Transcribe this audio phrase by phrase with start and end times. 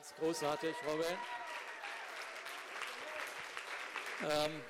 [0.00, 1.04] Ganz großartig, Robin.
[4.22, 4.62] Ähm,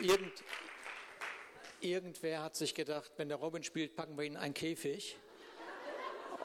[0.00, 0.44] irgend,
[1.80, 5.18] irgendwer hat sich gedacht, wenn der Robin spielt, packen wir ihn in einen Käfig.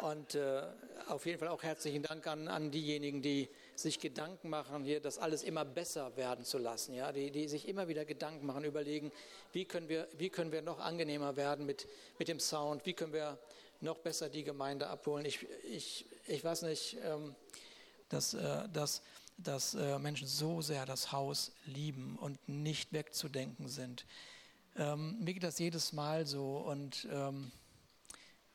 [0.02, 0.64] Und äh,
[1.08, 5.20] auf jeden Fall auch herzlichen Dank an, an diejenigen, die sich Gedanken machen, hier das
[5.20, 6.94] alles immer besser werden zu lassen.
[6.94, 7.14] Ja?
[7.14, 9.14] Die, die sich immer wieder Gedanken machen, überlegen,
[9.54, 11.88] wie können wir, wie können wir noch angenehmer werden mit,
[12.18, 13.40] mit dem Sound, wie können wir
[13.82, 15.26] noch besser die Gemeinde abholen.
[15.26, 17.36] Ich, ich, ich weiß nicht, ähm,
[18.10, 19.02] dass, äh, dass,
[19.38, 24.06] dass äh, Menschen so sehr das Haus lieben und nicht wegzudenken sind.
[24.76, 27.52] Ähm, mir geht das jedes Mal so und ähm,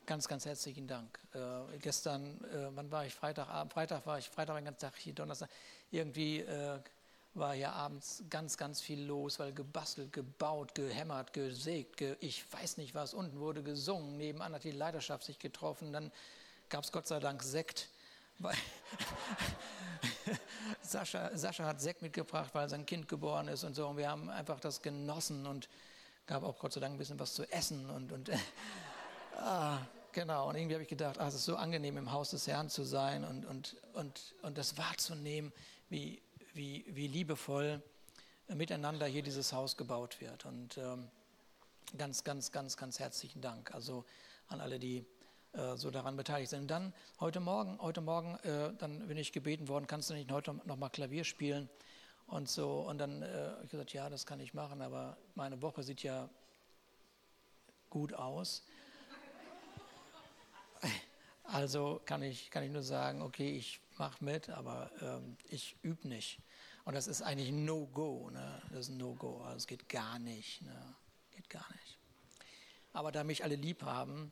[0.06, 1.18] Ganz, ganz herzlichen Dank.
[1.32, 3.14] Äh, gestern, äh, wann war ich?
[3.14, 3.72] Freitagabend.
[3.72, 5.48] Freitag war ich, Freitag den ganzen Tag hier, Donnerstag.
[5.90, 6.78] Irgendwie äh,
[7.34, 12.76] war hier abends ganz, ganz viel los, weil gebastelt, gebaut, gehämmert, gesägt, ge ich weiß
[12.76, 13.14] nicht was.
[13.14, 15.92] Unten wurde gesungen, nebenan hat die Leiterschaft sich getroffen.
[15.92, 16.12] Dann
[16.68, 17.88] gab es Gott sei Dank Sekt.
[20.82, 23.88] Sascha, Sascha hat Sekt mitgebracht, weil sein Kind geboren ist und so.
[23.88, 25.68] Und wir haben einfach das genossen und
[26.26, 28.30] gab auch Gott sei Dank ein bisschen was zu essen und, und
[29.36, 29.78] Ah,
[30.12, 30.48] genau.
[30.48, 32.84] Und irgendwie habe ich gedacht, ah, es ist so angenehm, im Haus des Herrn zu
[32.84, 35.52] sein und, und, und, und das wahrzunehmen,
[35.88, 36.20] wie,
[36.54, 37.82] wie, wie liebevoll
[38.48, 40.44] miteinander hier dieses Haus gebaut wird.
[40.44, 41.08] Und ähm,
[41.98, 43.74] ganz, ganz, ganz, ganz herzlichen Dank.
[43.74, 44.04] Also
[44.48, 45.04] an alle, die
[45.52, 46.62] äh, so daran beteiligt sind.
[46.62, 50.30] Und dann heute Morgen, heute Morgen, äh, dann bin ich gebeten worden, kannst du nicht
[50.30, 51.68] heute nochmal Klavier spielen?
[52.26, 55.60] Und so, und dann äh, habe ich gesagt, ja, das kann ich machen, aber meine
[55.60, 56.28] Woche sieht ja
[57.90, 58.62] gut aus.
[61.46, 66.08] Also kann ich, kann ich nur sagen, okay, ich mache mit, aber ähm, ich übe
[66.08, 66.38] nicht.
[66.84, 68.30] Und das ist eigentlich ein No-Go.
[68.30, 68.62] Ne?
[68.70, 69.42] Das ist ein No-Go.
[69.42, 70.62] Also es geht gar nicht.
[70.62, 70.94] Ne?
[71.30, 71.98] Geht gar nicht.
[72.92, 74.30] Aber da mich alle lieb haben,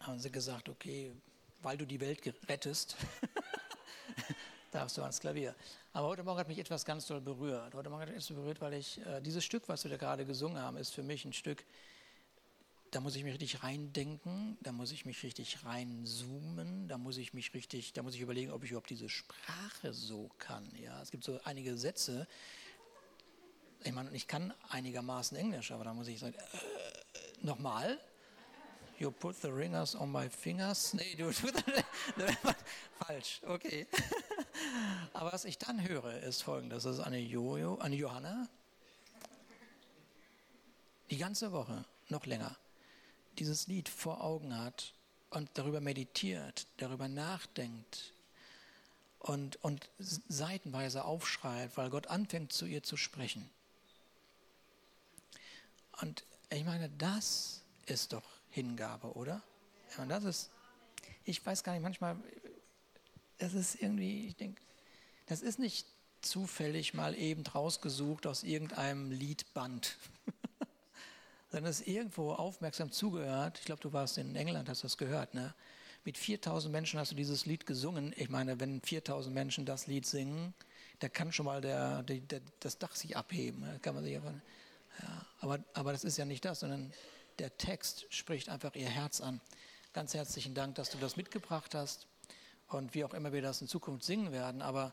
[0.00, 1.12] haben sie gesagt, okay,
[1.62, 2.96] weil du die Welt rettest,
[4.70, 5.54] darfst du ans Klavier.
[5.92, 7.74] Aber heute Morgen hat mich etwas ganz doll berührt.
[7.74, 10.24] Heute Morgen hat mich etwas berührt, weil ich, äh, dieses Stück, was wir da gerade
[10.24, 11.64] gesungen haben, ist für mich ein Stück,
[12.90, 17.32] da muss ich mich richtig reindenken, da muss ich mich richtig reinzoomen, da muss ich
[17.32, 20.68] mich richtig, da muss ich überlegen, ob ich überhaupt diese Sprache so kann.
[20.76, 22.26] Ja, es gibt so einige Sätze.
[23.84, 27.98] Ich meine, ich kann einigermaßen Englisch, aber da muss ich sagen, äh, nochmal.
[28.98, 30.92] You put the ringers on my fingers.
[30.92, 31.32] Nee, du,
[32.98, 33.40] falsch.
[33.46, 33.86] Okay.
[35.14, 38.46] aber was ich dann höre, ist folgendes: Das ist eine Jojo, eine Johanna.
[41.08, 42.54] Die ganze Woche, noch länger
[43.38, 44.94] dieses Lied vor Augen hat
[45.30, 48.12] und darüber meditiert, darüber nachdenkt
[49.18, 53.48] und, und seitenweise aufschreit, weil Gott anfängt zu ihr zu sprechen.
[56.00, 59.42] Und ich meine, das ist doch Hingabe, oder?
[59.98, 60.50] Und das ist,
[61.24, 62.16] ich weiß gar nicht, manchmal,
[63.38, 64.60] das ist irgendwie, ich denke,
[65.26, 65.86] das ist nicht
[66.22, 69.96] zufällig mal eben rausgesucht aus irgendeinem Liedband
[71.50, 73.58] sondern es irgendwo aufmerksam zugehört.
[73.58, 75.54] Ich glaube, du warst in England, hast das gehört, ne?
[76.04, 78.14] Mit 4000 Menschen hast du dieses Lied gesungen.
[78.16, 80.54] Ich meine, wenn 4000 Menschen das Lied singen,
[80.98, 83.62] da kann schon mal der, der, der, das Dach sich abheben.
[83.62, 84.32] Da kann man sich einfach,
[85.02, 86.90] ja, aber, aber das ist ja nicht das, sondern
[87.38, 89.42] der Text spricht einfach ihr Herz an.
[89.92, 92.06] Ganz herzlichen Dank, dass du das mitgebracht hast
[92.68, 94.62] und wie auch immer wir das in Zukunft singen werden.
[94.62, 94.92] Aber,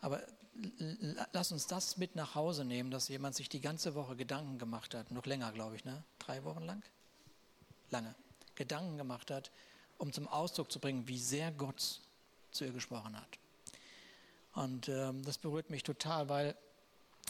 [0.00, 0.22] aber
[1.32, 4.94] lass uns das mit nach Hause nehmen, dass jemand sich die ganze Woche Gedanken gemacht
[4.94, 6.02] hat, noch länger, glaube ich, ne?
[6.18, 6.82] Drei Wochen lang?
[7.90, 8.14] Lange.
[8.54, 9.50] Gedanken gemacht hat,
[9.98, 12.00] um zum Ausdruck zu bringen, wie sehr Gott
[12.50, 13.38] zu ihr gesprochen hat.
[14.54, 16.56] Und ähm, das berührt mich total, weil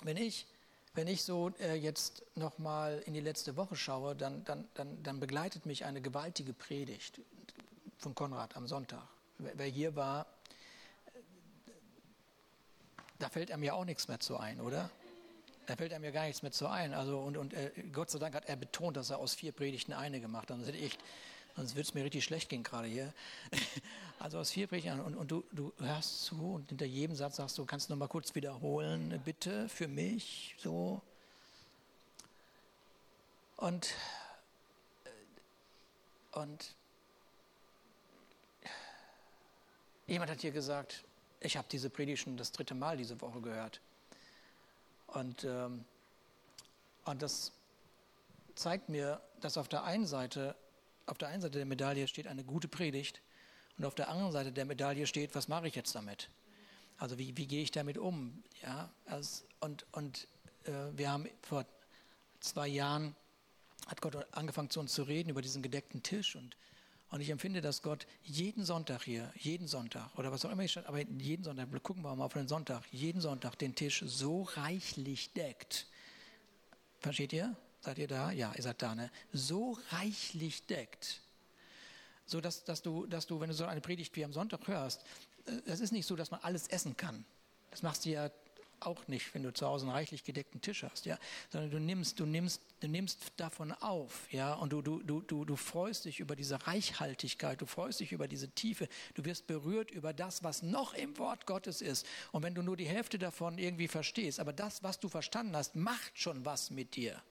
[0.03, 0.47] wenn ich,
[0.94, 5.19] wenn ich so äh, jetzt nochmal in die letzte Woche schaue, dann, dann, dann, dann
[5.19, 7.20] begleitet mich eine gewaltige Predigt
[7.98, 9.03] von Konrad am Sonntag.
[9.38, 10.26] Wer hier war,
[13.19, 14.91] da fällt einem ja auch nichts mehr zu ein, oder?
[15.66, 16.94] Da fällt einem ja gar nichts mehr zu ein.
[16.94, 19.93] Also, und und äh, Gott sei Dank hat er betont, dass er aus vier Predigten
[19.93, 20.59] eine gemacht hat.
[20.59, 20.99] Sonst
[21.56, 23.13] sonst würde es mir richtig schlecht gehen gerade hier.
[24.18, 27.59] also aus vier Predigten und, und du, du hörst zu und hinter jedem Satz sagst
[27.59, 31.01] du, kannst du noch mal kurz wiederholen, bitte, für mich, so.
[33.57, 33.95] Und,
[35.04, 36.74] äh, und
[40.07, 41.04] jemand hat hier gesagt,
[41.41, 43.80] ich habe diese Predigt schon das dritte Mal diese Woche gehört.
[45.09, 45.84] Und, ähm,
[47.04, 47.53] und das
[48.54, 50.56] zeigt mir, dass auf der einen Seite,
[51.06, 53.21] auf der einen Seite der Medaille steht eine gute Predigt
[53.78, 56.28] und auf der anderen Seite der Medaille steht, was mache ich jetzt damit?
[56.98, 58.42] Also wie, wie gehe ich damit um?
[58.62, 60.27] Ja, also, und und
[60.65, 61.66] äh, wir haben vor
[62.41, 63.15] zwei Jahren
[63.86, 66.56] hat Gott angefangen zu uns zu reden über diesen gedeckten Tisch und
[67.10, 70.72] Und ich empfinde, dass Gott jeden Sonntag hier, jeden Sonntag oder was auch immer ich
[70.72, 74.42] schon, aber jeden Sonntag, gucken wir mal auf den Sonntag, jeden Sonntag den Tisch so
[74.42, 75.86] reichlich deckt.
[76.98, 77.54] Versteht ihr?
[77.80, 78.32] Seid ihr da?
[78.32, 79.10] Ja, ihr seid da, ne?
[79.32, 81.20] So reichlich deckt.
[82.24, 85.04] So dass, dass, du, dass du, wenn du so eine Predigt wie am Sonntag hörst,
[85.47, 87.24] äh, es ist nicht so, dass man alles essen kann.
[87.70, 88.30] Das machst du ja
[88.80, 91.18] auch nicht, wenn du zu Hause einen reichlich gedeckten Tisch hast, ja,
[91.50, 95.44] sondern du nimmst, du nimmst, du nimmst davon auf, ja, und du, du, du, du,
[95.44, 99.90] du freust dich über diese Reichhaltigkeit, du freust dich über diese Tiefe, du wirst berührt
[99.90, 102.06] über das, was noch im Wort Gottes ist.
[102.32, 105.76] Und wenn du nur die Hälfte davon irgendwie verstehst, aber das, was du verstanden hast,
[105.76, 107.22] macht schon was mit dir.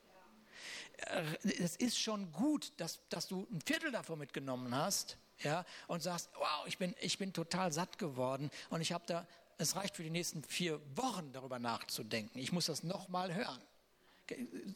[1.43, 6.29] Es ist schon gut, dass, dass du ein Viertel davon mitgenommen hast, ja, und sagst,
[6.35, 9.27] wow, ich bin, ich bin total satt geworden und ich habe da
[9.57, 12.39] es reicht für die nächsten vier Wochen darüber nachzudenken.
[12.39, 13.61] Ich muss das nochmal hören.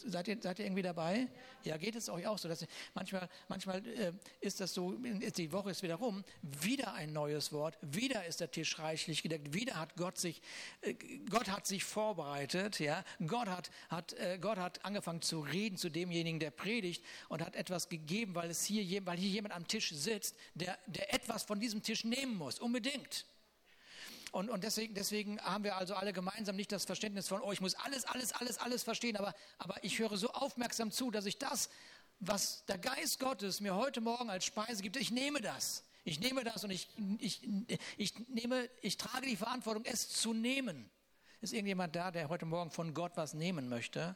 [0.06, 1.28] Seid ihr, seid ihr irgendwie dabei?
[1.64, 2.48] Ja, geht es euch auch so?
[2.48, 7.52] Dass manchmal manchmal äh, ist das so, die Woche ist wieder rum, wieder ein neues
[7.52, 10.44] Wort, wieder ist der Tisch reichlich gedeckt, wieder hat Gott sich,
[10.82, 10.94] äh,
[11.32, 15.90] Gott hat sich vorbereitet, ja, Gott hat, hat, äh, Gott hat angefangen zu reden zu
[15.90, 19.90] demjenigen, der predigt und hat etwas gegeben, weil es hier, weil hier jemand am Tisch
[19.90, 23.26] sitzt, der, der etwas von diesem Tisch nehmen muss, unbedingt.
[24.32, 27.62] Und, und deswegen, deswegen haben wir also alle gemeinsam nicht das Verständnis von, oh, ich
[27.62, 31.38] muss alles, alles, alles, alles verstehen, aber, aber ich höre so aufmerksam zu, dass ich
[31.38, 31.70] das,
[32.20, 35.84] was der Geist Gottes mir heute Morgen als Speise gibt, ich nehme das.
[36.04, 36.88] Ich nehme das und ich,
[37.20, 37.42] ich,
[37.98, 40.90] ich, nehme, ich trage die Verantwortung, es zu nehmen.
[41.42, 44.16] Ist irgendjemand da, der heute Morgen von Gott was nehmen möchte?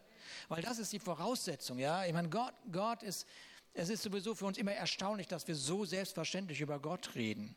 [0.50, 2.06] Weil das ist die Voraussetzung, ja.
[2.06, 3.26] Ich meine, Gott, Gott ist,
[3.74, 7.56] es ist sowieso für uns immer erstaunlich, dass wir so selbstverständlich über Gott reden.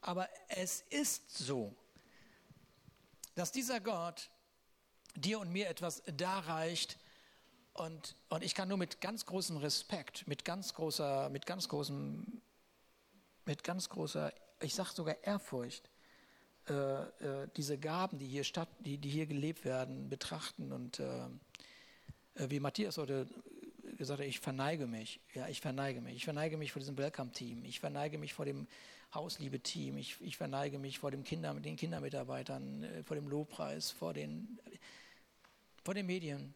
[0.00, 1.74] Aber es ist so,
[3.34, 4.30] dass dieser Gott
[5.14, 6.98] dir und mir etwas darreicht
[7.74, 12.42] und, und ich kann nur mit ganz großem Respekt, mit ganz großer, mit ganz großem,
[13.44, 15.88] mit ganz großer, ich sage sogar Ehrfurcht,
[16.68, 21.26] äh, äh, diese Gaben, die hier statt, die, die hier gelebt werden, betrachten und äh,
[22.34, 23.28] äh wie Matthias heute
[23.96, 25.20] gesagt hat, ich verneige mich.
[25.34, 26.16] Ja, ich verneige mich.
[26.16, 27.64] Ich verneige mich vor diesem Welcome-Team.
[27.64, 28.66] Ich verneige mich vor dem
[29.14, 29.96] Hausliebe-Team.
[29.96, 34.58] Ich, ich verneige mich vor dem Kinder, den Kindermitarbeitern, äh, vor dem Lobpreis, vor den,
[35.84, 36.54] vor den Medien,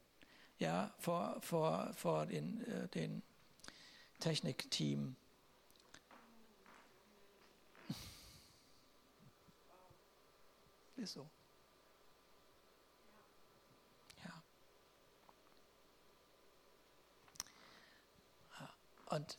[0.59, 3.23] ja, vor, vor, vor den, äh, den
[4.21, 5.17] Technikteam.
[10.97, 11.29] Ist so.
[14.25, 14.43] Ja.
[19.17, 19.39] Und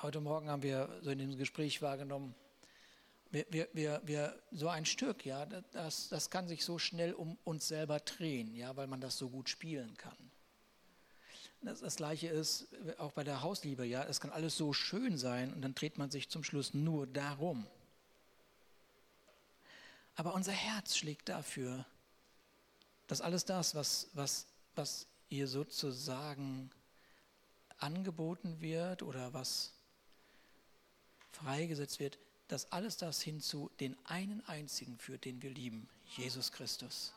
[0.00, 2.32] Heute Morgen haben wir so in dem Gespräch wahrgenommen,
[3.32, 7.36] wir, wir, wir, wir, so ein Stück, ja, das, das kann sich so schnell um
[7.42, 10.16] uns selber drehen, ja, weil man das so gut spielen kann.
[11.62, 12.68] Das, das Gleiche ist
[12.98, 16.12] auch bei der Hausliebe, ja, es kann alles so schön sein und dann dreht man
[16.12, 17.66] sich zum Schluss nur darum.
[20.14, 21.84] Aber unser Herz schlägt dafür,
[23.08, 24.46] dass alles das, was, was,
[24.76, 26.70] was ihr sozusagen
[27.78, 29.72] angeboten wird oder was
[31.42, 32.18] freigesetzt wird,
[32.48, 37.12] dass alles das hin zu den einen einzigen führt, den wir lieben, Jesus Christus.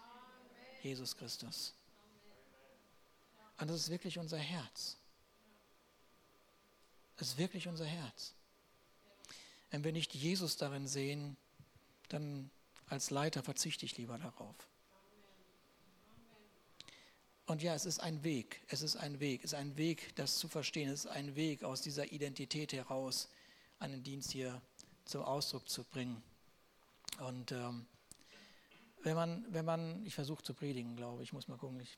[0.83, 1.73] Jesus Christus.
[3.59, 4.97] Und das ist wirklich unser Herz.
[7.18, 8.33] Das ist wirklich unser Herz.
[9.69, 11.37] Wenn wir nicht Jesus darin sehen,
[12.09, 12.49] dann
[12.87, 14.56] als Leiter verzichte ich lieber darauf.
[17.45, 20.37] Und ja, es ist ein Weg, es ist ein Weg, es ist ein Weg, das
[20.37, 23.30] zu verstehen, es ist ein Weg aus dieser Identität heraus,
[23.81, 24.61] einen Dienst hier
[25.06, 26.21] zum Ausdruck zu bringen.
[27.19, 27.88] Und ähm,
[29.04, 31.97] wenn man, wenn man, ich versuche zu predigen, glaube ich, muss mal gucken, ich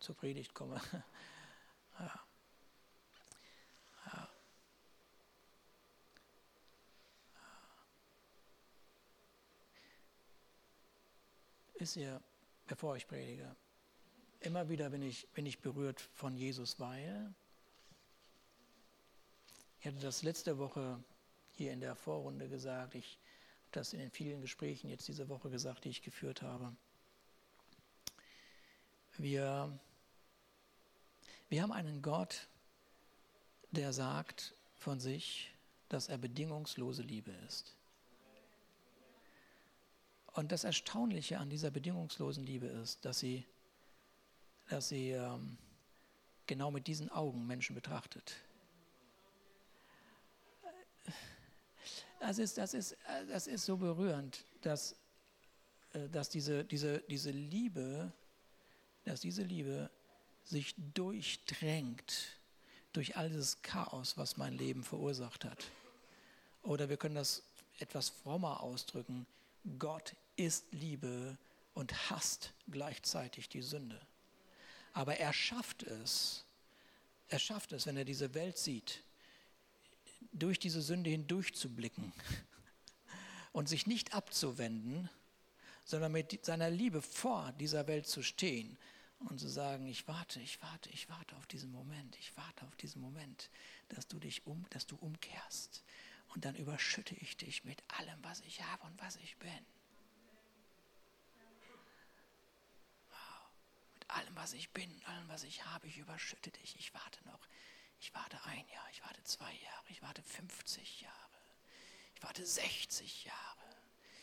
[0.00, 0.80] zur Predigt komme.
[2.00, 2.20] ja.
[4.06, 4.28] Ja.
[11.74, 12.20] Ist ihr,
[12.66, 13.54] bevor ich predige,
[14.40, 17.32] immer wieder bin ich, bin ich berührt von Jesus, weil
[19.78, 21.02] ich hatte das letzte Woche
[21.60, 22.94] hier in der Vorrunde gesagt.
[22.94, 23.18] Ich
[23.64, 26.74] habe das in den vielen Gesprächen jetzt diese Woche gesagt, die ich geführt habe.
[29.18, 29.78] Wir,
[31.50, 32.48] wir haben einen Gott,
[33.72, 35.52] der sagt von sich,
[35.90, 37.76] dass er bedingungslose Liebe ist.
[40.28, 43.44] Und das Erstaunliche an dieser bedingungslosen Liebe ist, dass sie,
[44.70, 45.58] dass sie ähm,
[46.46, 48.36] genau mit diesen Augen Menschen betrachtet.
[52.20, 52.96] Das ist, das ist,
[53.28, 54.94] das ist so berührend, dass,
[55.94, 58.12] äh, dass diese, diese, diese Liebe,
[59.04, 59.90] dass diese Liebe
[60.44, 62.38] sich durchdrängt
[62.92, 65.70] durch all dieses Chaos, was mein Leben verursacht hat.
[66.62, 67.42] Oder wir können das
[67.78, 69.26] etwas frommer ausdrücken.
[69.78, 71.38] Gott ist Liebe
[71.72, 74.00] und hasst gleichzeitig die Sünde.
[74.92, 76.44] Aber er schafft es,
[77.28, 79.02] er schafft es, wenn er diese Welt sieht,
[80.32, 82.12] durch diese Sünde hindurch zu blicken
[83.52, 85.08] und sich nicht abzuwenden,
[85.84, 88.78] sondern mit seiner Liebe vor dieser Welt zu stehen
[89.18, 92.76] und zu sagen, ich warte, ich warte, ich warte auf diesen Moment, ich warte auf
[92.76, 93.50] diesen Moment,
[93.88, 95.82] dass du dich um, dass du umkehrst
[96.34, 99.66] und dann überschütte ich dich mit allem, was ich habe und was ich bin.
[103.94, 106.76] Mit allem, was ich bin, allem, was ich habe, ich überschütte dich.
[106.78, 107.40] Ich warte noch.
[108.00, 111.14] Ich warte ein Jahr, ich warte zwei Jahre, ich warte 50 Jahre,
[112.14, 113.60] ich warte 60 Jahre,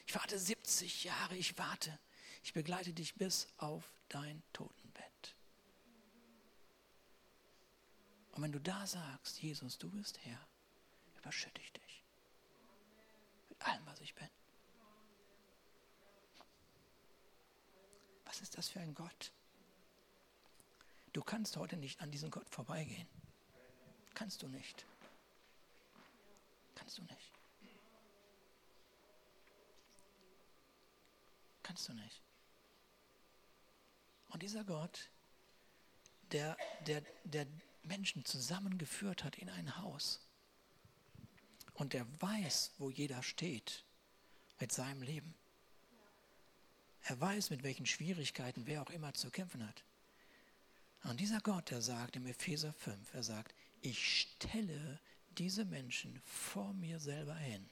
[0.07, 1.99] ich warte 70 Jahre, ich warte.
[2.43, 5.35] Ich begleite dich bis auf dein Totenbett.
[8.31, 10.39] Und wenn du da sagst, Jesus, du bist Herr,
[11.17, 12.03] überschütte ich dich
[13.49, 14.29] mit allem, was ich bin.
[18.25, 19.31] Was ist das für ein Gott?
[21.13, 23.07] Du kannst heute nicht an diesem Gott vorbeigehen.
[24.17, 24.83] Kannst du nicht.
[26.73, 27.31] Kannst du nicht.
[31.61, 32.23] Kannst du nicht.
[34.29, 35.11] Und dieser Gott,
[36.31, 36.57] der,
[36.87, 37.45] der, der
[37.83, 40.19] Menschen zusammengeführt hat in ein Haus
[41.75, 43.85] und der weiß, wo jeder steht
[44.59, 45.35] mit seinem Leben.
[47.03, 49.83] Er weiß, mit welchen Schwierigkeiten wer auch immer zu kämpfen hat.
[51.03, 53.53] Und dieser Gott, der sagt im Epheser 5, er sagt,
[53.87, 54.99] ich stelle
[55.37, 57.69] diese Menschen vor mir selber hin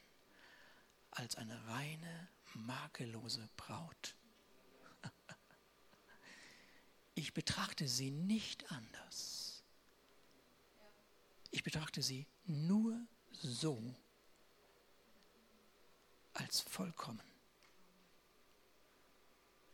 [1.12, 4.15] als eine reine, makellose Braut.
[7.17, 9.63] Ich betrachte sie nicht anders.
[11.51, 13.95] Ich betrachte sie nur so
[16.34, 17.24] als vollkommen.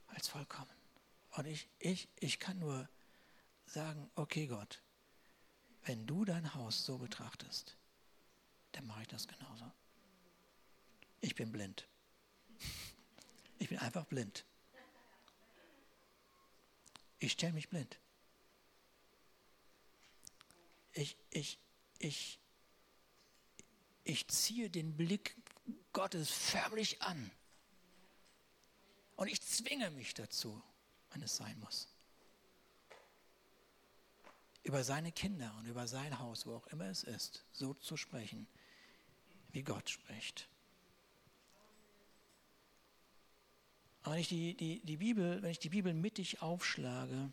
[0.05, 0.69] Als vollkommen.
[1.31, 2.87] Und ich, ich, ich kann nur
[3.65, 4.83] sagen, okay Gott,
[5.83, 7.75] wenn du dein Haus so betrachtest,
[8.73, 9.69] dann mache ich das genauso.
[11.21, 11.87] Ich bin blind.
[13.57, 14.45] Ich bin einfach blind.
[17.19, 17.99] Ich stelle mich blind.
[20.93, 21.59] Ich, ich,
[21.99, 22.39] ich,
[24.03, 25.35] ich ziehe den Blick
[25.93, 27.31] Gottes förmlich an.
[29.15, 30.61] Und ich zwinge mich dazu,
[31.11, 31.90] wenn es sein muss
[34.63, 38.47] über seine Kinder und über sein Haus, wo auch immer es ist, so zu sprechen,
[39.51, 40.47] wie Gott spricht.
[44.11, 47.31] wenn ich die, die, die Bibel, wenn ich die Bibel mittig aufschlage,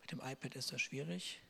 [0.00, 1.40] mit dem iPad ist das schwierig.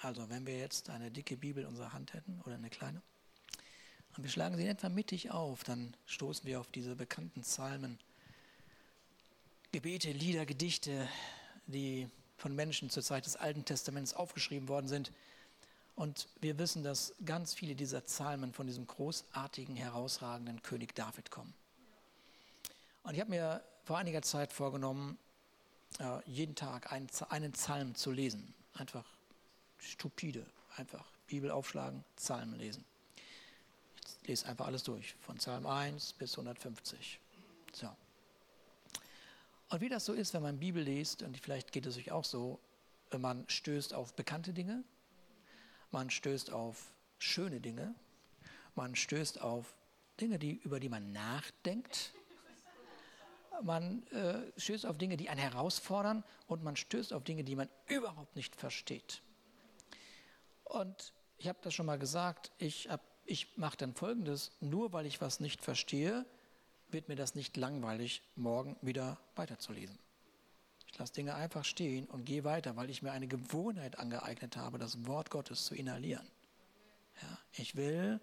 [0.00, 3.02] Also wenn wir jetzt eine dicke Bibel in unserer Hand hätten oder eine kleine,
[4.18, 8.00] und wir schlagen sie in etwa mittig auf, dann stoßen wir auf diese bekannten Psalmen,
[9.70, 11.08] Gebete, Lieder, Gedichte,
[11.68, 15.12] die von Menschen zur Zeit des Alten Testaments aufgeschrieben worden sind.
[15.94, 21.54] Und wir wissen, dass ganz viele dieser Psalmen von diesem großartigen, herausragenden König David kommen.
[23.04, 25.16] Und ich habe mir vor einiger Zeit vorgenommen,
[26.26, 28.52] jeden Tag einen, einen Psalm zu lesen.
[28.74, 29.04] Einfach
[29.78, 30.44] stupide,
[30.74, 32.84] einfach Bibel aufschlagen, Psalmen lesen
[34.28, 37.18] lese einfach alles durch, von Psalm 1 bis 150.
[37.72, 37.88] So.
[39.70, 42.24] Und wie das so ist, wenn man Bibel liest, und vielleicht geht es euch auch
[42.24, 42.60] so,
[43.16, 44.84] man stößt auf bekannte Dinge,
[45.90, 47.94] man stößt auf schöne Dinge,
[48.74, 49.74] man stößt auf
[50.20, 52.12] Dinge, die, über die man nachdenkt,
[53.62, 57.68] man äh, stößt auf Dinge, die einen herausfordern und man stößt auf Dinge, die man
[57.86, 59.22] überhaupt nicht versteht.
[60.64, 65.06] Und ich habe das schon mal gesagt, ich habe ich mache dann Folgendes, nur weil
[65.06, 66.24] ich was nicht verstehe,
[66.90, 69.98] wird mir das nicht langweilig, morgen wieder weiterzulesen.
[70.90, 74.78] Ich lasse Dinge einfach stehen und gehe weiter, weil ich mir eine Gewohnheit angeeignet habe,
[74.78, 76.26] das Wort Gottes zu inhalieren.
[77.20, 78.20] Ja, ich will,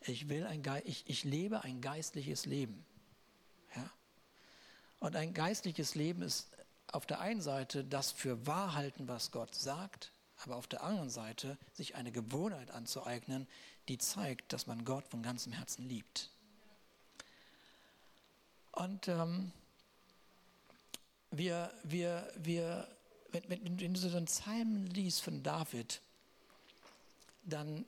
[0.00, 2.84] ich will ein ich, ich lebe ein geistliches Leben.
[3.76, 3.90] Ja.
[4.98, 6.50] Und ein geistliches Leben ist
[6.88, 10.12] auf der einen Seite das für wahr halten, was Gott sagt,
[10.44, 13.46] aber auf der anderen Seite sich eine Gewohnheit anzueignen,
[13.88, 16.30] die zeigt, dass man Gott von ganzem Herzen liebt.
[18.72, 19.52] Und ähm,
[21.30, 22.88] wir, wir, wir,
[23.32, 26.00] wenn, wenn, wenn du so einen Psalm liest von David,
[27.42, 27.84] dann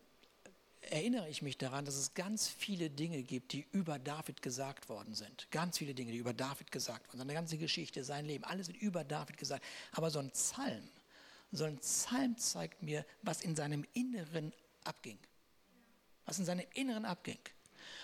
[0.82, 5.14] erinnere ich mich daran, dass es ganz viele Dinge gibt, die über David gesagt worden
[5.14, 5.50] sind.
[5.50, 7.20] Ganz viele Dinge, die über David gesagt worden sind.
[7.20, 9.64] Seine ganze Geschichte, sein Leben, alles wird über David gesagt.
[9.92, 10.88] Aber so ein Psalm,
[11.52, 14.52] so ein Psalm zeigt mir, was in seinem Inneren
[14.84, 15.18] abging.
[16.24, 17.38] Was in seinem Inneren abging.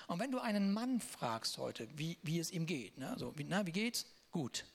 [0.06, 3.14] Und wenn du einen Mann fragst heute, wie, wie es ihm geht, ne?
[3.18, 4.06] so, wie, na, wie geht's?
[4.30, 4.66] Gut.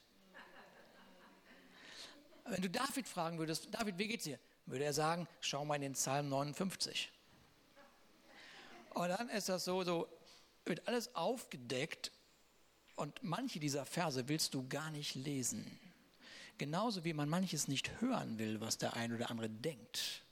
[2.46, 4.40] Wenn du David fragen würdest, David, wie geht's dir?
[4.66, 7.12] Würde er sagen, schau mal in den Psalm 59.
[8.94, 10.08] Und dann ist das so, so
[10.66, 12.12] wird alles aufgedeckt
[12.96, 15.80] und manche dieser Verse willst du gar nicht lesen.
[16.58, 20.24] Genauso wie man manches nicht hören will, was der ein oder andere denkt.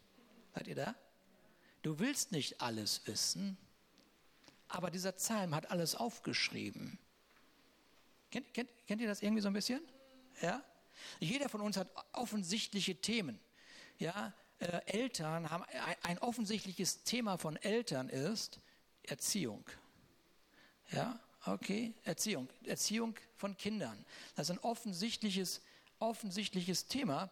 [0.53, 0.95] Seid ihr da?
[1.81, 3.57] Du willst nicht alles wissen,
[4.67, 6.99] aber dieser Psalm hat alles aufgeschrieben.
[8.29, 9.81] Kennt, kennt, kennt ihr das irgendwie so ein bisschen?
[10.41, 10.63] Ja?
[11.19, 13.39] Jeder von uns hat offensichtliche Themen.
[13.97, 18.59] Ja, äh, Eltern haben ein, ein offensichtliches Thema von Eltern ist
[19.03, 19.65] Erziehung.
[20.91, 24.05] Ja, okay, Erziehung, Erziehung von Kindern.
[24.35, 25.61] Das ist ein offensichtliches,
[26.01, 27.29] offensichtliches Thema.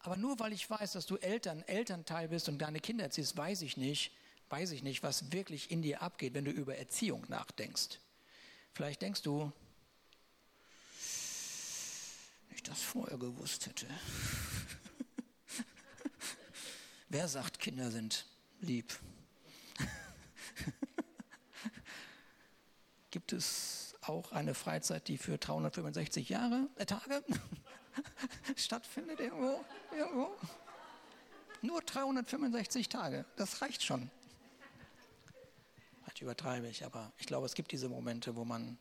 [0.00, 3.62] Aber nur weil ich weiß, dass du Eltern, Elternteil bist und deine Kinder erziehst, weiß
[3.62, 4.12] ich nicht,
[4.48, 7.98] weiß ich nicht, was wirklich in dir abgeht, wenn du über Erziehung nachdenkst.
[8.72, 9.50] Vielleicht denkst du,
[12.50, 13.86] ich das vorher gewusst hätte.
[17.08, 18.26] Wer sagt, Kinder sind
[18.60, 18.96] lieb?
[23.10, 23.75] Gibt es
[24.08, 27.22] auch eine Freizeit, die für 365 Jahre, äh, Tage
[28.56, 29.64] stattfindet irgendwo?
[29.96, 30.30] irgendwo?
[31.62, 34.10] Nur 365 Tage, das reicht schon.
[36.02, 38.78] Vielleicht übertreibe ich, aber ich glaube, es gibt diese Momente, wo man,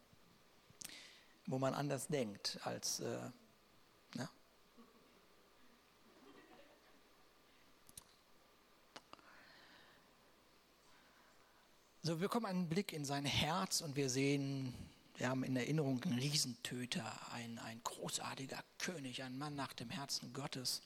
[1.47, 3.17] wo man anders denkt als äh,
[12.05, 14.75] So, wir bekommen einen Blick in sein Herz und wir sehen,
[15.17, 20.33] wir haben in Erinnerung einen Riesentöter, ein, ein großartiger König, ein Mann nach dem Herzen
[20.33, 20.81] Gottes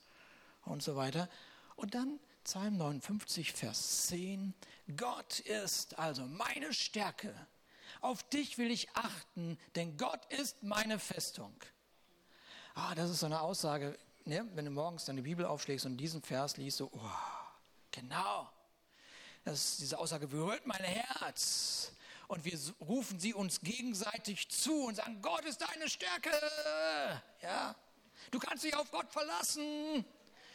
[0.65, 1.29] und so weiter.
[1.75, 4.53] Und dann Psalm 59, Vers 10.
[4.97, 7.33] Gott ist also meine Stärke.
[8.01, 11.53] Auf dich will ich achten, denn Gott ist meine Festung.
[12.75, 14.47] Ah, das ist so eine Aussage, ne?
[14.53, 17.09] wenn du morgens deine Bibel aufschlägst und diesen Vers liest, so, oh,
[17.91, 18.49] genau,
[19.43, 21.93] das, diese Aussage berührt mein Herz.
[22.29, 26.29] Und wir rufen sie uns gegenseitig zu und sagen, Gott ist deine Stärke.
[27.41, 27.75] Ja?
[28.29, 30.05] Du kannst dich auf Gott verlassen.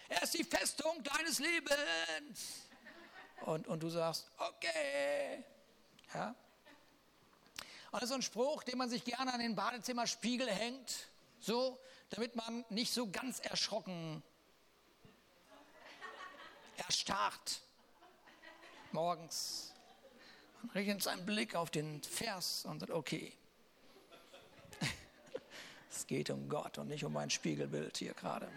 [0.08, 2.68] Er ist die Festung deines Lebens.
[3.44, 5.42] Und, und du sagst, okay.
[6.14, 6.36] Ja?
[7.90, 11.08] Und das ist ein Spruch, den man sich gerne an den Badezimmerspiegel hängt,
[11.40, 14.22] so, damit man nicht so ganz erschrocken
[16.76, 17.62] erstarrt
[18.92, 19.73] morgens
[20.74, 23.32] richtet seinen Blick auf den Vers und sagt, okay,
[25.90, 28.48] es geht um Gott und nicht um mein Spiegelbild hier gerade.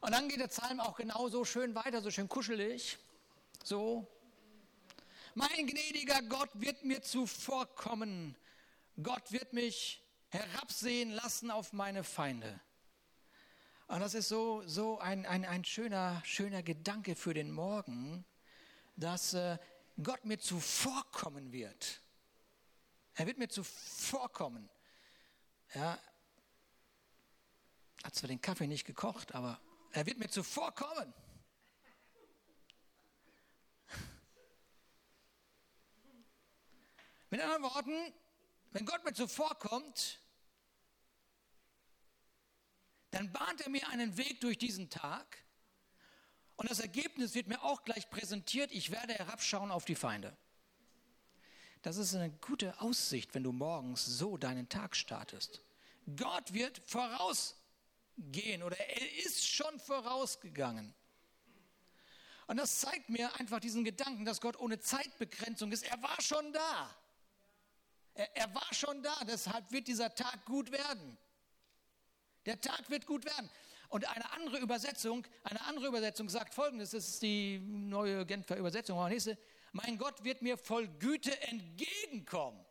[0.00, 2.98] Und dann geht der Psalm auch genauso schön weiter, so schön kuschelig.
[3.62, 4.06] So,
[5.34, 8.34] mein gnädiger Gott wird mir zuvorkommen.
[9.02, 12.60] Gott wird mich herabsehen lassen auf meine Feinde.
[13.88, 18.24] Und das ist so, so ein, ein, ein schöner, schöner Gedanke für den Morgen,
[19.00, 19.58] dass äh,
[20.02, 22.00] Gott mir zuvorkommen wird.
[23.14, 24.70] Er wird mir zuvorkommen.
[25.74, 25.98] Ja,
[28.02, 29.60] hat zwar den Kaffee nicht gekocht, aber
[29.92, 31.12] er wird mir zuvorkommen.
[37.30, 38.14] Mit anderen Worten,
[38.70, 40.20] wenn Gott mir zuvorkommt,
[43.10, 45.38] dann bahnt er mir einen Weg durch diesen Tag
[46.60, 48.70] und das Ergebnis wird mir auch gleich präsentiert.
[48.70, 50.36] Ich werde herabschauen auf die Feinde.
[51.80, 55.62] Das ist eine gute Aussicht, wenn du morgens so deinen Tag startest.
[56.16, 60.92] Gott wird vorausgehen oder er ist schon vorausgegangen.
[62.46, 65.84] Und das zeigt mir einfach diesen Gedanken, dass Gott ohne Zeitbegrenzung ist.
[65.84, 66.94] Er war schon da.
[68.12, 71.16] Er, er war schon da, deshalb wird dieser Tag gut werden.
[72.44, 73.48] Der Tag wird gut werden.
[73.90, 78.98] Und eine andere Übersetzung, eine andere Übersetzung sagt folgendes, das ist die neue Genfer Übersetzung,
[79.72, 82.64] mein Gott wird mir voll Güte entgegenkommen.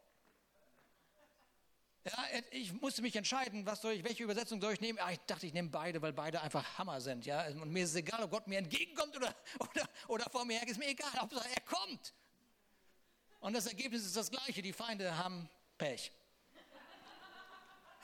[2.06, 2.14] Ja,
[2.52, 4.98] ich musste mich entscheiden, was soll ich, welche Übersetzung soll ich nehmen.
[5.00, 7.26] Ah, ich dachte, ich nehme beide, weil beide einfach Hammer sind.
[7.26, 7.46] Ja?
[7.48, 10.68] Und mir ist es egal, ob Gott mir entgegenkommt oder, oder, oder vor mir her,
[10.68, 12.14] ist mir egal, Hauptsache er kommt.
[13.42, 16.12] Und das Ergebnis ist das gleiche, die Feinde haben Pech.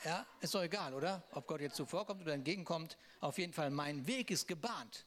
[0.06, 1.26] Ja, ist doch egal, oder?
[1.32, 2.96] Ob Gott jetzt zuvorkommt oder entgegenkommt.
[3.18, 5.04] Auf jeden Fall, mein Weg ist gebahnt.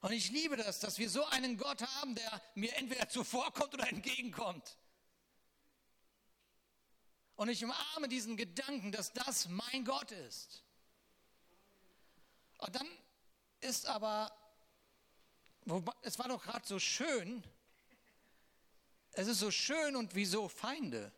[0.00, 3.86] Und ich liebe das, dass wir so einen Gott haben, der mir entweder zuvorkommt oder
[3.90, 4.78] entgegenkommt.
[7.36, 10.64] Und ich umarme diesen Gedanken, dass das mein Gott ist.
[12.56, 12.88] Und dann
[13.60, 14.34] ist aber,
[16.00, 17.44] es war doch gerade so schön,
[19.10, 21.12] es ist so schön und wieso Feinde?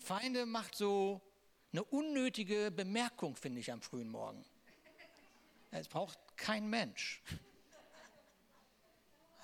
[0.00, 1.20] Feinde macht so
[1.72, 4.44] eine unnötige Bemerkung, finde ich, am frühen Morgen.
[5.70, 7.22] Es braucht kein Mensch.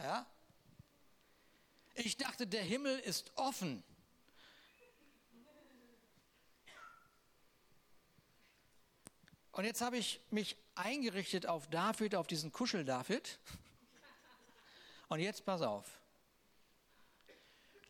[0.01, 0.27] Ja?
[1.95, 3.85] Ich dachte, der Himmel ist offen.
[9.53, 13.38] Und jetzt habe ich mich eingerichtet auf David, auf diesen Kuschel-David.
[15.09, 15.99] Und jetzt pass auf.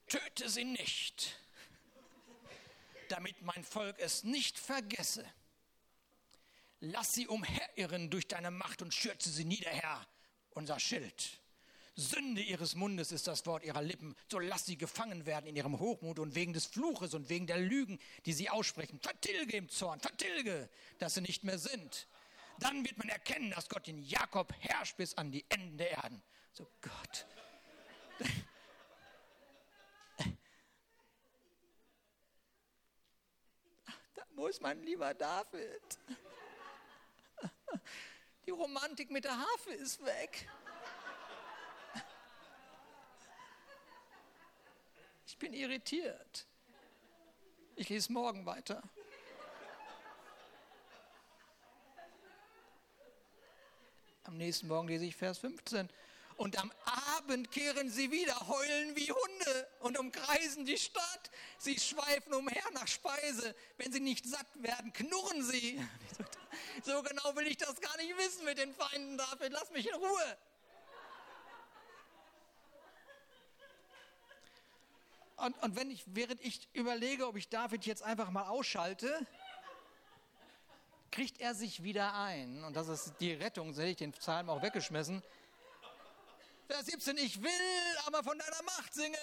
[0.07, 1.37] Töte sie nicht
[3.09, 5.25] damit mein Volk es nicht vergesse.
[6.81, 10.07] Lass sie umherirren durch deine Macht und schürze sie nieder, Herr,
[10.51, 11.41] unser Schild.
[11.99, 15.79] Sünde ihres Mundes ist das Wort ihrer Lippen, so lass sie gefangen werden in ihrem
[15.79, 19.01] Hochmut und wegen des Fluches und wegen der Lügen, die sie aussprechen.
[19.01, 22.07] Vertilge im Zorn, vertilge, dass sie nicht mehr sind.
[22.59, 26.23] Dann wird man erkennen, dass Gott in Jakob herrscht bis an die Enden der Erden.
[26.53, 27.27] So Gott.
[34.37, 35.99] Wo ist mein lieber David?
[38.45, 40.47] Die Romantik mit der Harfe ist weg.
[45.27, 46.47] Ich bin irritiert.
[47.77, 48.83] Ich lese morgen weiter.
[54.25, 55.89] Am nächsten Morgen lese ich Vers 15.
[56.37, 56.71] Und am
[57.17, 61.31] Abend kehren sie wieder, heulen wie Hunde und umkreisen die Stadt.
[61.57, 63.55] Sie schweifen umher nach Speise.
[63.79, 65.83] Wenn sie nicht satt werden, knurren sie.
[66.85, 69.53] So genau will ich das gar nicht wissen mit den Feinden, David.
[69.53, 70.39] Lass mich in Ruhe.
[75.37, 79.27] Und, und wenn ich, während ich überlege, ob ich David jetzt einfach mal ausschalte,
[81.11, 82.65] kriegt er sich wieder ein.
[82.65, 85.23] Und das ist die Rettung, so hätte ich den Psalm auch weggeschmissen.
[86.67, 89.17] Vers 17, ich will aber von deiner Macht singen.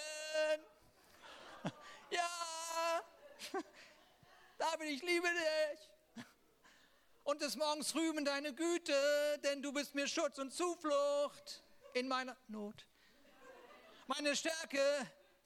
[2.10, 3.02] Ja,
[4.58, 6.24] David, ich liebe dich.
[7.24, 8.94] Und des Morgens rühmen deine Güte,
[9.42, 11.62] denn du bist mir Schutz und Zuflucht
[11.94, 12.86] in meiner Not.
[14.06, 14.80] Meine Stärke,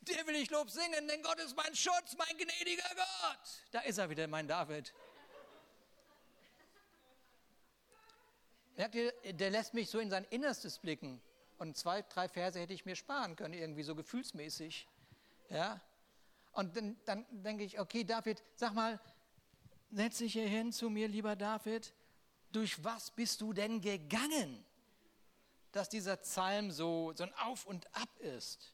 [0.00, 3.48] dir will ich Lob singen, denn Gott ist mein Schutz, mein gnädiger Gott.
[3.70, 4.92] Da ist er wieder, mein David.
[8.76, 11.22] Merkt ihr, der lässt mich so in sein Innerstes blicken.
[11.58, 14.88] Und zwei, drei Verse hätte ich mir sparen können, irgendwie so gefühlsmäßig.
[15.50, 15.80] Ja?
[16.52, 19.00] Und dann, dann denke ich, okay, David, sag mal,
[19.90, 21.92] setz dich hier hin zu mir, lieber David.
[22.52, 24.64] Durch was bist du denn gegangen,
[25.72, 28.72] dass dieser Psalm so, so ein Auf und Ab ist?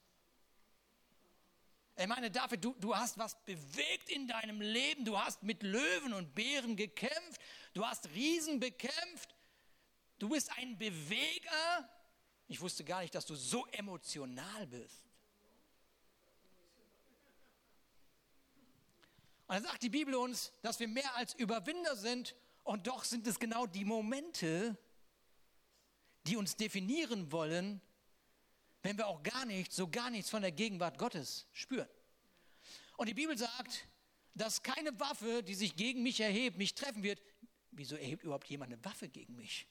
[1.97, 5.05] Ich meine, David, du, du hast was bewegt in deinem Leben.
[5.05, 7.41] Du hast mit Löwen und Bären gekämpft.
[7.73, 9.35] Du hast Riesen bekämpft.
[10.19, 11.89] Du bist ein Beweger.
[12.47, 15.05] Ich wusste gar nicht, dass du so emotional bist.
[19.47, 23.27] Und dann sagt die Bibel uns, dass wir mehr als Überwinder sind und doch sind
[23.27, 24.77] es genau die Momente,
[26.27, 27.81] die uns definieren wollen,
[28.83, 31.89] wenn wir auch gar nichts, so gar nichts von der Gegenwart Gottes spüren.
[32.97, 33.87] Und die Bibel sagt,
[34.35, 37.21] dass keine Waffe, die sich gegen mich erhebt, mich treffen wird.
[37.71, 39.67] Wieso erhebt überhaupt jemand eine Waffe gegen mich?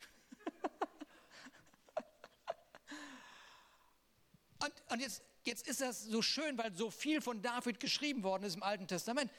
[4.64, 8.44] Und, und jetzt, jetzt ist das so schön, weil so viel von David geschrieben worden
[8.44, 9.30] ist im Alten Testament.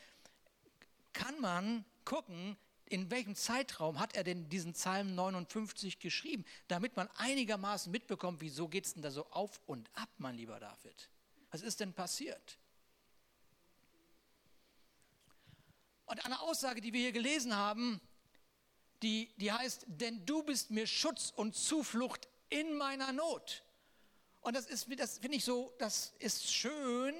[1.14, 7.08] Kann man gucken, in welchem Zeitraum hat er denn diesen Psalm 59 geschrieben, damit man
[7.16, 11.08] einigermaßen mitbekommt, wieso geht es denn da so auf und ab, mein lieber David?
[11.50, 12.58] Was ist denn passiert?
[16.04, 17.98] Und eine Aussage, die wir hier gelesen haben,
[19.02, 23.63] die, die heißt, denn du bist mir Schutz und Zuflucht in meiner Not.
[24.44, 27.14] Und das ist, das finde ich so, das ist schön,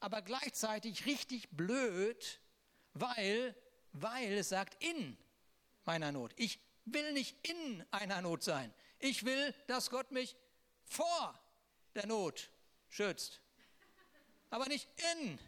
[0.00, 2.40] aber gleichzeitig richtig blöd,
[2.92, 3.56] weil,
[3.92, 5.16] weil es sagt in
[5.86, 6.34] meiner Not.
[6.36, 8.72] Ich will nicht in einer Not sein.
[8.98, 10.36] Ich will, dass Gott mich
[10.84, 11.40] vor
[11.94, 12.50] der Not
[12.90, 13.40] schützt.
[14.50, 15.38] Aber nicht in.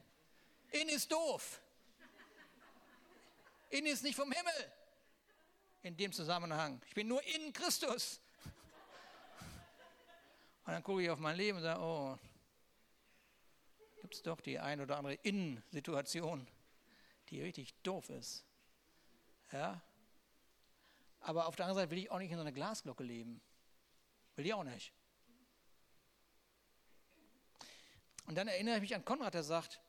[0.70, 1.60] In ist doof.
[3.68, 4.72] In ist nicht vom Himmel.
[5.82, 6.80] In dem Zusammenhang.
[6.86, 8.22] Ich bin nur in Christus.
[10.68, 12.18] Und dann gucke ich auf mein Leben und sage, oh,
[14.02, 16.46] gibt es doch die ein oder andere Innensituation,
[17.30, 18.44] die richtig doof ist.
[19.50, 19.80] Ja?
[21.20, 23.40] Aber auf der anderen Seite will ich auch nicht in so einer Glasglocke leben.
[24.36, 24.92] Will ich auch nicht.
[28.26, 29.80] Und dann erinnere ich mich an Konrad, der sagt,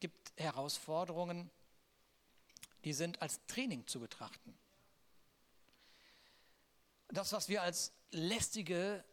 [0.00, 1.52] gibt Herausforderungen,
[2.82, 4.58] die sind als Training zu betrachten.
[7.06, 9.04] Das, was wir als lästige,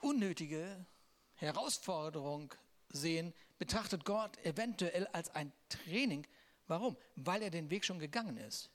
[0.00, 0.86] unnötige
[1.34, 2.54] Herausforderung
[2.88, 6.26] sehen, betrachtet Gott eventuell als ein Training.
[6.66, 6.96] Warum?
[7.16, 8.70] Weil er den Weg schon gegangen ist.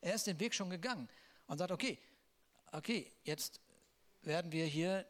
[0.00, 1.08] Er ist den Weg schon gegangen
[1.46, 1.98] und sagt, okay,
[2.72, 3.60] okay, jetzt
[4.22, 5.06] werden wir hier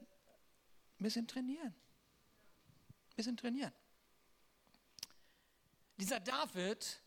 [0.99, 1.69] ein bisschen trainieren.
[1.69, 3.73] Ein bisschen trainieren.
[5.97, 7.01] Dieser David,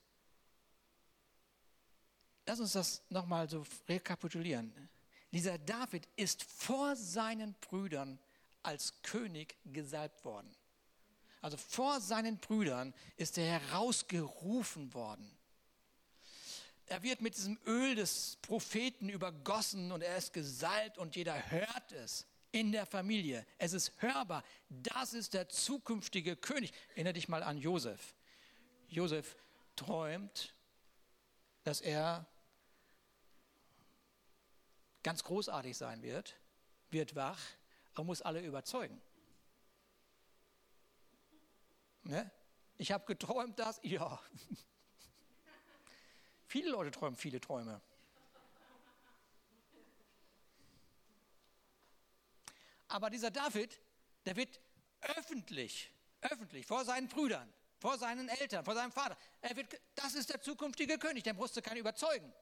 [2.45, 4.89] lass uns das nochmal so rekapitulieren.
[5.31, 8.19] Dieser David ist vor seinen Brüdern
[8.63, 10.53] als König gesalbt worden.
[11.41, 15.29] Also vor seinen Brüdern ist er herausgerufen worden.
[16.85, 21.91] Er wird mit diesem Öl des Propheten übergossen und er ist gesalbt und jeder hört
[21.93, 23.45] es in der Familie.
[23.57, 24.43] Es ist hörbar.
[24.69, 26.73] Das ist der zukünftige König.
[26.89, 28.13] Erinnere dich mal an Josef.
[28.89, 29.37] Josef
[29.75, 30.53] träumt,
[31.63, 32.27] dass er
[35.03, 36.35] ganz großartig sein wird,
[36.89, 37.39] wird wach
[37.95, 39.01] und muss alle überzeugen.
[42.03, 42.31] Ne?
[42.77, 44.21] Ich habe geträumt, dass, ja.
[46.47, 47.81] viele Leute träumen viele Träume.
[52.87, 53.79] Aber dieser David,
[54.25, 54.59] der wird
[55.01, 59.17] öffentlich, öffentlich vor seinen Brüdern, vor seinen Eltern, vor seinem Vater.
[59.39, 62.33] Er wird, das ist der zukünftige König, den musste keiner überzeugen.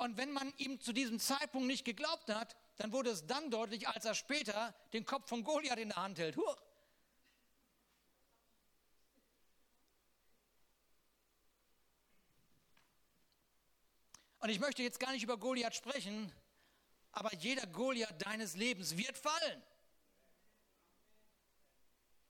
[0.00, 3.86] Und wenn man ihm zu diesem Zeitpunkt nicht geglaubt hat, dann wurde es dann deutlich,
[3.86, 6.38] als er später den Kopf von Goliath in der Hand hält.
[6.38, 6.56] Huch.
[14.38, 16.32] Und ich möchte jetzt gar nicht über Goliath sprechen,
[17.12, 19.62] aber jeder Goliath deines Lebens wird fallen.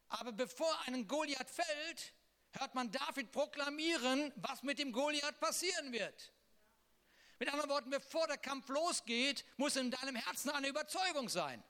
[0.08, 2.14] Aber bevor ein Goliath fällt,
[2.50, 6.32] hört man David proklamieren, was mit dem Goliath passieren wird.
[7.40, 11.64] Mit anderen Worten, bevor der Kampf losgeht, muss in deinem Herzen eine Überzeugung sein.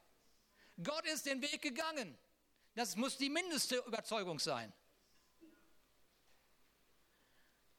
[0.82, 2.18] Gott ist den Weg gegangen.
[2.74, 4.72] Das muss die mindeste Überzeugung sein.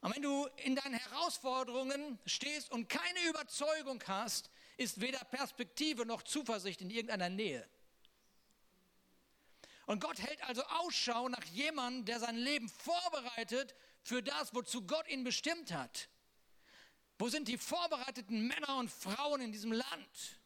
[0.00, 6.22] Und wenn du in deinen Herausforderungen stehst und keine Überzeugung hast, ist weder Perspektive noch
[6.22, 7.68] Zuversicht in irgendeiner Nähe.
[9.84, 15.06] Und Gott hält also Ausschau nach jemandem, der sein Leben vorbereitet für das, wozu Gott
[15.08, 16.08] ihn bestimmt hat.
[17.22, 20.40] Wo sind die vorbereiteten Männer und Frauen in diesem Land?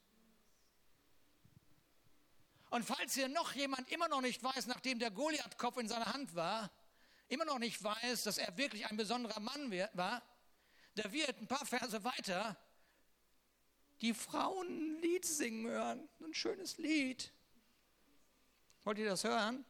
[2.69, 6.35] Und falls hier noch jemand immer noch nicht weiß, nachdem der Goliath-Kopf in seiner Hand
[6.35, 6.71] war,
[7.29, 10.23] immer noch nicht weiß, dass er wirklich ein besonderer Mann war,
[10.99, 12.59] der wird ein paar Verse weiter
[14.03, 16.07] die Frauen ein Lied singen hören.
[16.21, 17.33] Ein schönes Lied.
[18.85, 19.65] Wollt ihr das hören?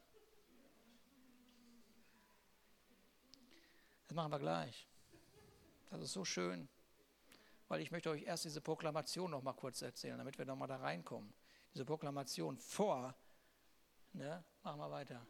[4.08, 4.88] Das machen wir gleich.
[5.88, 6.68] Das ist so schön.
[7.68, 10.66] Weil ich möchte euch erst diese Proklamation noch mal kurz erzählen, damit wir noch mal
[10.66, 11.32] da reinkommen.
[11.74, 13.14] Diese Proklamation vor,
[14.12, 14.44] ne?
[14.62, 15.26] machen wir weiter.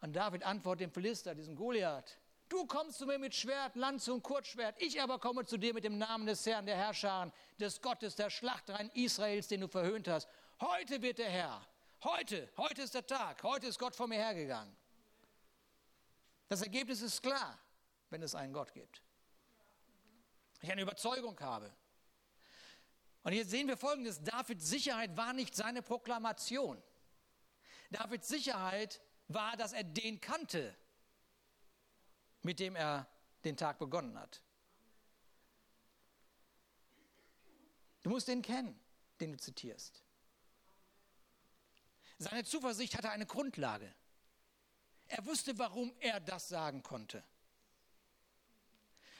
[0.00, 4.22] Und David antwortet dem Philister, diesem Goliath, du kommst zu mir mit Schwert, Lanze und
[4.22, 8.14] Kurzschwert, ich aber komme zu dir mit dem Namen des Herrn, der Herrscher, des Gottes,
[8.14, 10.28] der Schlachtrein Israels, den du verhöhnt hast.
[10.60, 11.66] Heute wird der Herr,
[12.04, 14.76] heute, heute ist der Tag, heute ist Gott vor mir hergegangen.
[16.46, 17.58] Das Ergebnis ist klar,
[18.10, 19.02] wenn es einen Gott gibt.
[20.60, 21.72] Ich eine Überzeugung habe.
[23.22, 26.82] Und jetzt sehen wir folgendes, Davids Sicherheit war nicht seine Proklamation.
[27.90, 30.76] Davids Sicherheit war, dass er den kannte,
[32.42, 33.06] mit dem er
[33.44, 34.42] den Tag begonnen hat.
[38.02, 38.78] Du musst den kennen,
[39.20, 40.02] den du zitierst.
[42.18, 43.94] Seine Zuversicht hatte eine Grundlage.
[45.06, 47.22] Er wusste, warum er das sagen konnte.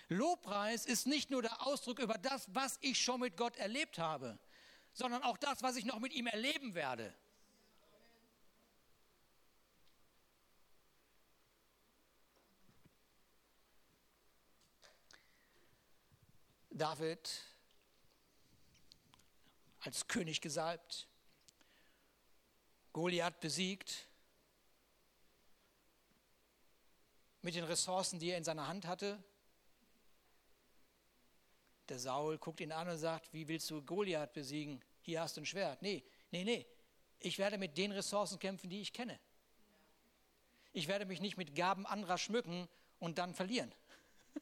[0.09, 4.38] Lobpreis ist nicht nur der Ausdruck über das, was ich schon mit Gott erlebt habe,
[4.92, 7.14] sondern auch das, was ich noch mit ihm erleben werde.
[16.71, 17.42] David
[19.81, 21.09] als König gesalbt,
[22.92, 24.07] Goliath besiegt,
[27.42, 29.23] mit den Ressourcen, die er in seiner Hand hatte.
[31.88, 34.83] Der Saul guckt ihn an und sagt, wie willst du Goliath besiegen?
[35.03, 35.81] Hier hast du ein Schwert.
[35.81, 36.66] Nee, nee, nee.
[37.20, 39.18] Ich werde mit den Ressourcen kämpfen, die ich kenne.
[40.72, 42.68] Ich werde mich nicht mit Gaben anderer schmücken
[43.01, 43.74] und dann verlieren.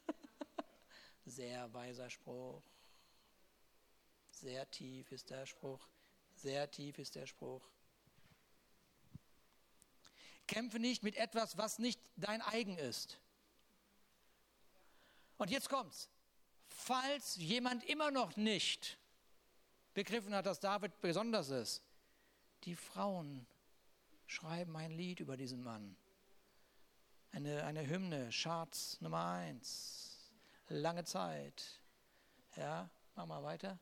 [1.24, 2.62] Sehr weiser Spruch.
[4.30, 5.88] Sehr tief ist der Spruch.
[6.34, 7.66] Sehr tief ist der Spruch.
[10.46, 13.18] Kämpfe nicht mit etwas, was nicht dein eigen ist.
[15.38, 16.08] Und jetzt kommt's.
[16.78, 18.98] Falls jemand immer noch nicht
[19.94, 21.82] begriffen hat, dass David besonders ist,
[22.64, 23.46] die Frauen
[24.26, 25.96] schreiben ein Lied über diesen Mann.
[27.32, 30.30] Eine, eine Hymne, Charts Nummer eins,
[30.68, 31.80] lange Zeit.
[32.56, 33.78] Ja, machen wir weiter.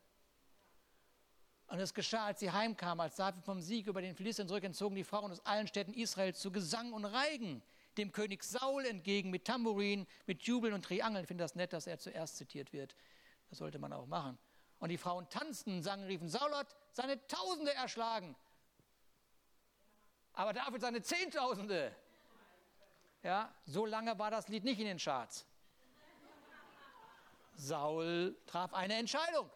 [1.67, 5.05] Und es geschah, als sie heimkamen, als David vom Sieg über den Philistern zurückentzogen, die
[5.05, 7.61] Frauen aus allen Städten Israels zu Gesang und Reigen
[7.99, 11.25] dem König Saul entgegen mit Tambourin, mit Jubeln und Triangeln.
[11.25, 12.95] Ich finde das nett, dass er zuerst zitiert wird.
[13.49, 14.39] Das sollte man auch machen.
[14.79, 18.37] Und die Frauen tanzten, sangen, riefen, Saul hat seine Tausende erschlagen.
[20.33, 21.95] Aber David seine Zehntausende.
[23.23, 25.47] Ja, so lange war das Lied nicht in den Charts.
[27.55, 29.49] Saul traf eine Entscheidung.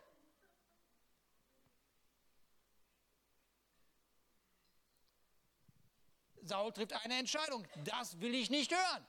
[6.49, 7.67] Saul trifft eine Entscheidung.
[7.85, 9.07] Das will ich nicht hören.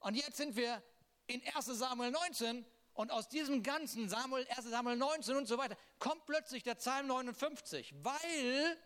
[0.00, 0.82] Und jetzt sind wir
[1.26, 5.76] in 1 Samuel 19 und aus diesem ganzen Samuel, 1 Samuel 19 und so weiter,
[5.98, 8.78] kommt plötzlich der Psalm 59, weil,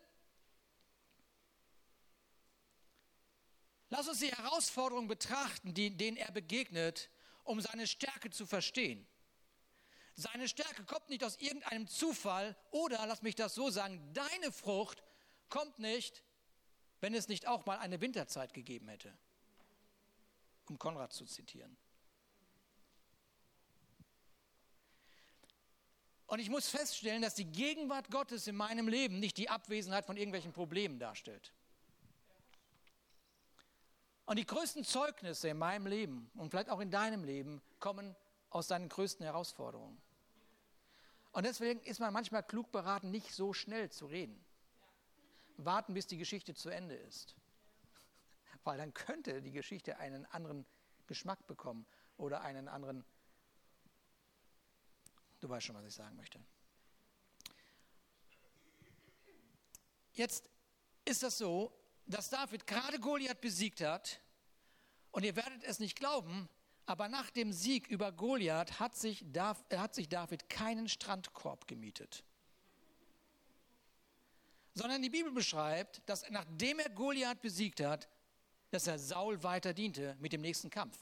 [3.88, 7.10] lass uns die Herausforderungen betrachten, die, denen er begegnet,
[7.44, 9.06] um seine Stärke zu verstehen.
[10.16, 15.02] Seine Stärke kommt nicht aus irgendeinem Zufall oder, lass mich das so sagen, deine Frucht
[15.48, 16.22] kommt nicht
[17.04, 19.12] wenn es nicht auch mal eine Winterzeit gegeben hätte,
[20.64, 21.76] um Konrad zu zitieren.
[26.26, 30.16] Und ich muss feststellen, dass die Gegenwart Gottes in meinem Leben nicht die Abwesenheit von
[30.16, 31.52] irgendwelchen Problemen darstellt.
[34.24, 38.16] Und die größten Zeugnisse in meinem Leben und vielleicht auch in deinem Leben kommen
[38.48, 40.00] aus deinen größten Herausforderungen.
[41.32, 44.42] Und deswegen ist man manchmal klug beraten, nicht so schnell zu reden
[45.56, 47.36] warten, bis die Geschichte zu Ende ist.
[48.64, 50.66] Weil dann könnte die Geschichte einen anderen
[51.06, 51.86] Geschmack bekommen
[52.16, 53.04] oder einen anderen...
[55.40, 56.40] Du weißt schon, was ich sagen möchte.
[60.12, 60.48] Jetzt
[61.04, 64.20] ist das so, dass David gerade Goliath besiegt hat.
[65.10, 66.48] Und ihr werdet es nicht glauben,
[66.86, 72.24] aber nach dem Sieg über Goliath hat sich, David keinen Strandkorb gemietet
[74.74, 78.08] sondern die Bibel beschreibt, dass nachdem er Goliath besiegt hat,
[78.70, 80.98] dass er Saul weiter diente mit dem nächsten Kampf.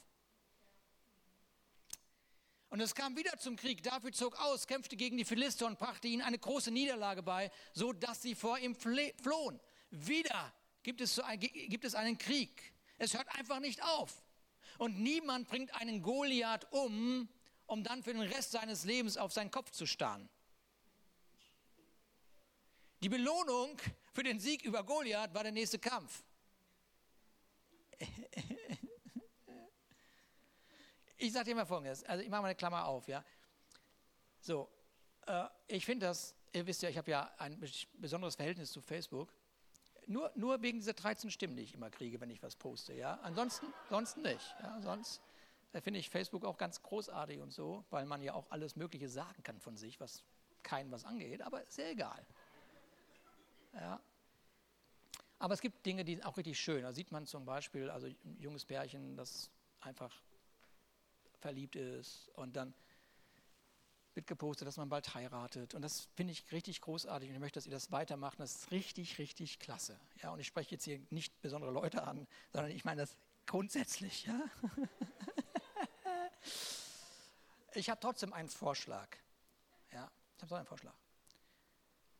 [2.69, 3.83] Und es kam wieder zum Krieg.
[3.83, 7.93] David zog aus, kämpfte gegen die Philister und brachte ihnen eine große Niederlage bei, so
[7.93, 9.59] dass sie vor ihm flohen.
[9.91, 12.73] Wieder gibt es, so ein, gibt es einen Krieg.
[12.97, 14.23] Es hört einfach nicht auf.
[14.79, 17.29] Und niemand bringt einen Goliath um,
[17.67, 20.27] um dann für den Rest seines Lebens auf seinen Kopf zu starren.
[23.03, 23.77] Die Belohnung
[24.13, 26.23] für den Sieg über Goliath war der nächste Kampf.
[31.17, 33.23] Ich sage dir mal Folgendes, also ich mache mal eine Klammer auf, ja.
[34.39, 34.69] So,
[35.25, 37.61] äh, ich finde das, ihr wisst ja, ich habe ja ein
[37.93, 39.33] besonderes Verhältnis zu Facebook.
[40.07, 43.15] Nur, nur wegen dieser 13 Stimmen, die ich immer kriege, wenn ich was poste, ja.
[43.21, 44.81] Ansonsten, ansonsten nicht, ja.
[44.81, 45.21] Sonst
[45.81, 49.43] finde ich Facebook auch ganz großartig und so, weil man ja auch alles Mögliche sagen
[49.43, 50.23] kann von sich, was
[50.63, 52.25] keinen was angeht, aber sehr egal.
[53.73, 54.01] Ja.
[55.39, 56.83] Aber es gibt Dinge, die sind auch richtig schön.
[56.83, 59.49] Da sieht man zum Beispiel, also ein junges Pärchen, das
[59.81, 60.21] einfach
[61.39, 62.73] verliebt ist und dann
[64.13, 65.73] wird gepostet, dass man bald heiratet.
[65.73, 68.39] Und das finde ich richtig großartig und ich möchte, dass ihr das weitermacht.
[68.39, 69.99] Das ist richtig, richtig klasse.
[70.21, 74.25] Ja, und ich spreche jetzt hier nicht besondere Leute an, sondern ich meine das grundsätzlich.
[74.25, 74.39] Ja?
[77.73, 79.09] ich habe trotzdem einen Vorschlag.
[79.91, 80.95] Ja, ich habe so einen Vorschlag.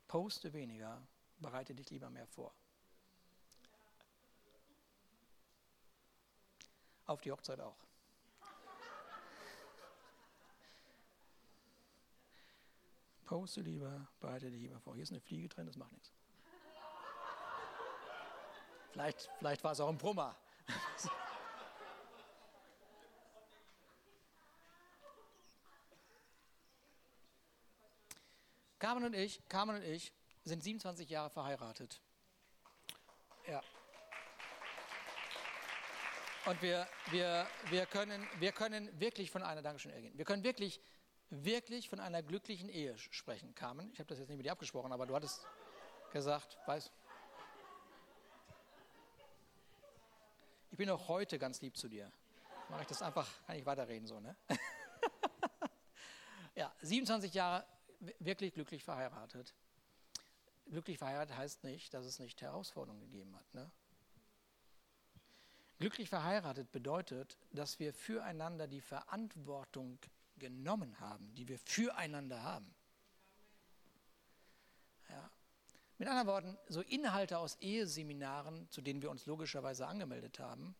[0.08, 1.00] Poste weniger
[1.44, 2.54] bereite dich lieber mehr vor.
[7.04, 7.76] Auf die Hochzeit auch.
[13.26, 14.94] Poste lieber, bereite dich lieber vor.
[14.94, 16.10] Hier ist eine Fliege drin, das macht nichts.
[18.92, 20.34] Vielleicht, vielleicht war es auch ein Brummer.
[28.78, 30.10] Carmen und ich, Carmen und ich
[30.44, 32.00] sind 27 Jahre verheiratet.
[33.48, 33.62] Ja.
[36.46, 40.80] Und wir, wir, wir, können, wir können wirklich von einer, Dankeschön, Ergin, wir können wirklich,
[41.30, 43.90] wirklich von einer glücklichen Ehe sprechen, Carmen.
[43.92, 45.46] Ich habe das jetzt nicht mit dir abgesprochen, aber du hattest
[46.12, 46.92] gesagt, weißt
[50.70, 52.10] Ich bin auch heute ganz lieb zu dir.
[52.68, 54.36] Mache ich das einfach, kann ich weiterreden so, ne?
[56.56, 57.64] ja, 27 Jahre
[58.18, 59.54] wirklich glücklich verheiratet.
[60.66, 63.54] Glücklich verheiratet heißt nicht, dass es nicht Herausforderungen gegeben hat.
[63.54, 63.70] Ne?
[65.78, 69.98] Glücklich verheiratet bedeutet, dass wir füreinander die Verantwortung
[70.36, 72.74] genommen haben, die wir füreinander haben.
[75.08, 75.30] Ja.
[75.98, 80.74] Mit anderen Worten, so Inhalte aus Eheseminaren, zu denen wir uns logischerweise angemeldet haben,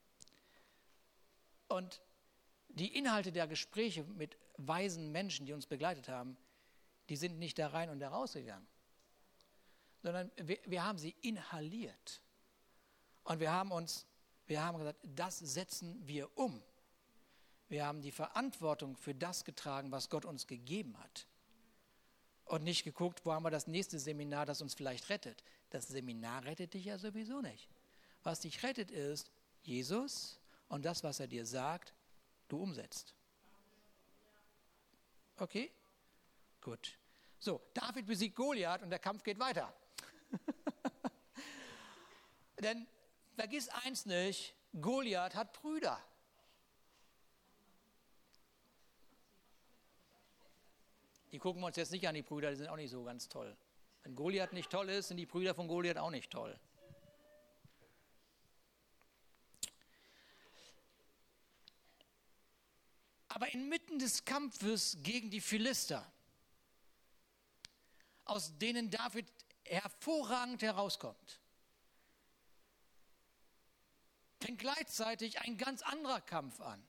[1.68, 2.03] und
[2.68, 6.37] die Inhalte der Gespräche mit weisen Menschen, die uns begleitet haben,
[7.09, 8.66] die sind nicht da rein und da rausgegangen,
[10.05, 12.21] sondern wir, wir haben sie inhaliert.
[13.23, 14.05] Und wir haben uns,
[14.47, 16.63] wir haben gesagt, das setzen wir um.
[17.71, 21.27] Wir haben die Verantwortung für das getragen, was Gott uns gegeben hat
[22.45, 25.43] und nicht geguckt, wo haben wir das nächste Seminar, das uns vielleicht rettet.
[25.71, 27.71] Das Seminar rettet dich ja sowieso nicht.
[28.23, 29.31] Was dich rettet ist
[29.63, 30.39] Jesus
[30.69, 31.95] und das, was er dir sagt,
[32.49, 33.15] du umsetzt.
[35.39, 35.73] Okay?
[36.61, 36.99] Gut.
[37.39, 39.75] So, David besiegt Goliath und der Kampf geht weiter.
[42.61, 42.87] Denn
[43.35, 46.01] vergiss eins nicht, Goliath hat Brüder.
[51.33, 53.29] Die gucken wir uns jetzt nicht an, die Brüder, die sind auch nicht so ganz
[53.29, 53.57] toll.
[54.05, 56.59] Wenn Goliath nicht toll ist, sind die Brüder von Goliath auch nicht toll.
[63.29, 66.09] Aber inmitten des Kampfes gegen die Philister,
[68.27, 69.27] aus denen David
[69.65, 71.41] hervorragend herauskommt,
[74.45, 76.83] fängt gleichzeitig ein ganz anderer Kampf an.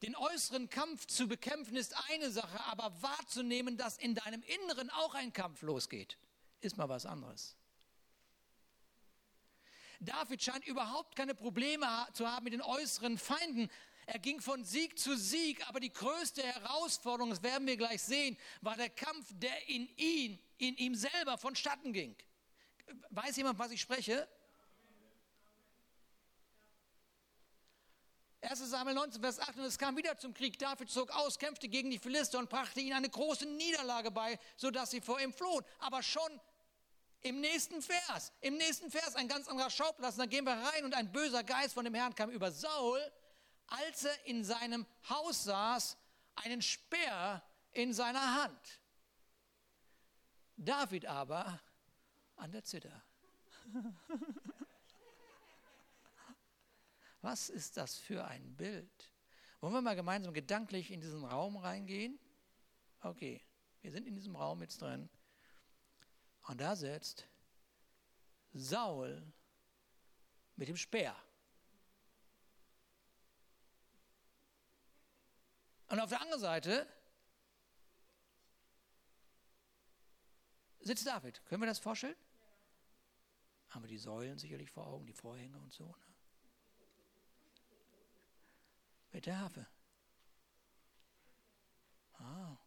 [0.00, 5.14] Den äußeren Kampf zu bekämpfen ist eine Sache, aber wahrzunehmen, dass in deinem Inneren auch
[5.14, 6.16] ein Kampf losgeht,
[6.60, 7.56] ist mal was anderes.
[10.00, 13.70] David scheint überhaupt keine Probleme zu haben mit den äußeren Feinden.
[14.06, 18.38] Er ging von Sieg zu Sieg, aber die größte Herausforderung, das werden wir gleich sehen,
[18.62, 22.16] war der Kampf, der in ihn, in ihm selber vonstatten ging.
[23.10, 24.28] Weiß jemand, was ich spreche?
[28.42, 30.58] 1 Samuel 19, Vers 8, und es kam wieder zum Krieg.
[30.58, 34.90] David zog aus, kämpfte gegen die Philister und brachte ihnen eine große Niederlage bei, sodass
[34.90, 35.64] sie vor ihm flohen.
[35.78, 36.40] Aber schon
[37.22, 40.14] im nächsten Vers, im nächsten Vers ein ganz anderer Schauplatz.
[40.14, 43.00] Und da gehen wir rein und ein böser Geist von dem Herrn kam über Saul,
[43.68, 45.96] als er in seinem Haus saß,
[46.36, 48.80] einen Speer in seiner Hand.
[50.56, 51.60] David aber
[52.36, 53.02] an der Zither.
[57.20, 59.12] Was ist das für ein Bild?
[59.60, 62.18] Wollen wir mal gemeinsam gedanklich in diesen Raum reingehen?
[63.00, 63.42] Okay,
[63.80, 65.08] wir sind in diesem Raum jetzt drin.
[66.42, 67.26] Und da sitzt
[68.52, 69.22] Saul
[70.56, 71.16] mit dem Speer.
[75.88, 76.86] Und auf der anderen Seite
[80.80, 81.44] sitzt David.
[81.46, 82.16] Können wir das vorstellen?
[83.70, 85.86] Haben wir die Säulen sicherlich vor Augen, die Vorhänge und so.
[85.86, 86.05] Ne?
[89.24, 89.66] Harfe.
[92.18, 92.58] Ah.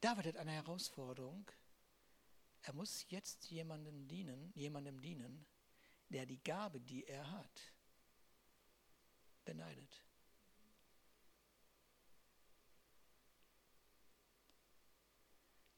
[0.00, 1.50] David hat eine Herausforderung.
[2.62, 5.46] Er muss jetzt jemandem dienen, jemandem dienen,
[6.08, 7.74] der die Gabe, die er hat,
[9.44, 10.04] beneidet.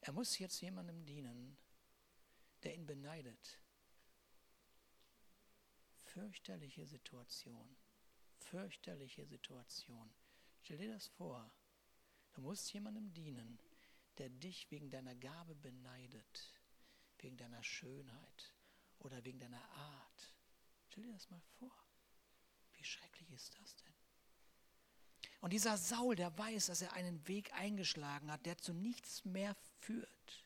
[0.01, 1.57] Er muss jetzt jemandem dienen,
[2.65, 3.61] der ihn beneidet.
[6.05, 7.77] Fürchterliche Situation.
[8.41, 10.13] Fürchterliche Situation.
[10.61, 11.55] Stell dir das vor.
[12.33, 13.61] Du musst jemandem dienen,
[14.19, 16.53] der dich wegen deiner Gabe beneidet,
[17.19, 18.55] wegen deiner Schönheit
[18.99, 20.35] oder wegen deiner Art.
[20.89, 21.82] Stell dir das mal vor.
[22.83, 23.95] Wie schrecklich ist das denn?
[25.41, 29.55] Und dieser Saul, der weiß, dass er einen Weg eingeschlagen hat, der zu nichts mehr
[29.79, 30.45] führt.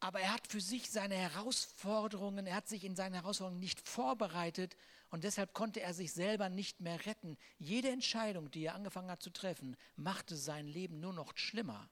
[0.00, 4.78] Aber er hat für sich seine Herausforderungen, er hat sich in seinen Herausforderungen nicht vorbereitet
[5.10, 7.36] und deshalb konnte er sich selber nicht mehr retten.
[7.58, 11.90] Jede Entscheidung, die er angefangen hat zu treffen, machte sein Leben nur noch schlimmer.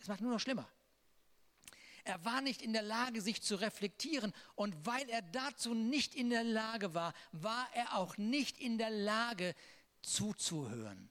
[0.00, 0.68] Es macht nur noch schlimmer.
[2.08, 4.32] Er war nicht in der Lage, sich zu reflektieren.
[4.54, 8.88] Und weil er dazu nicht in der Lage war, war er auch nicht in der
[8.88, 9.54] Lage
[10.00, 11.10] zuzuhören.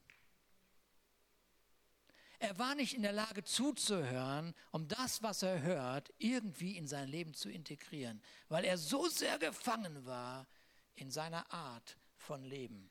[2.39, 7.07] er war nicht in der Lage zuzuhören, um das, was er hört, irgendwie in sein
[7.07, 8.19] Leben zu integrieren,
[8.49, 10.47] weil er so sehr gefangen war
[10.95, 12.89] in seiner Art von Leben.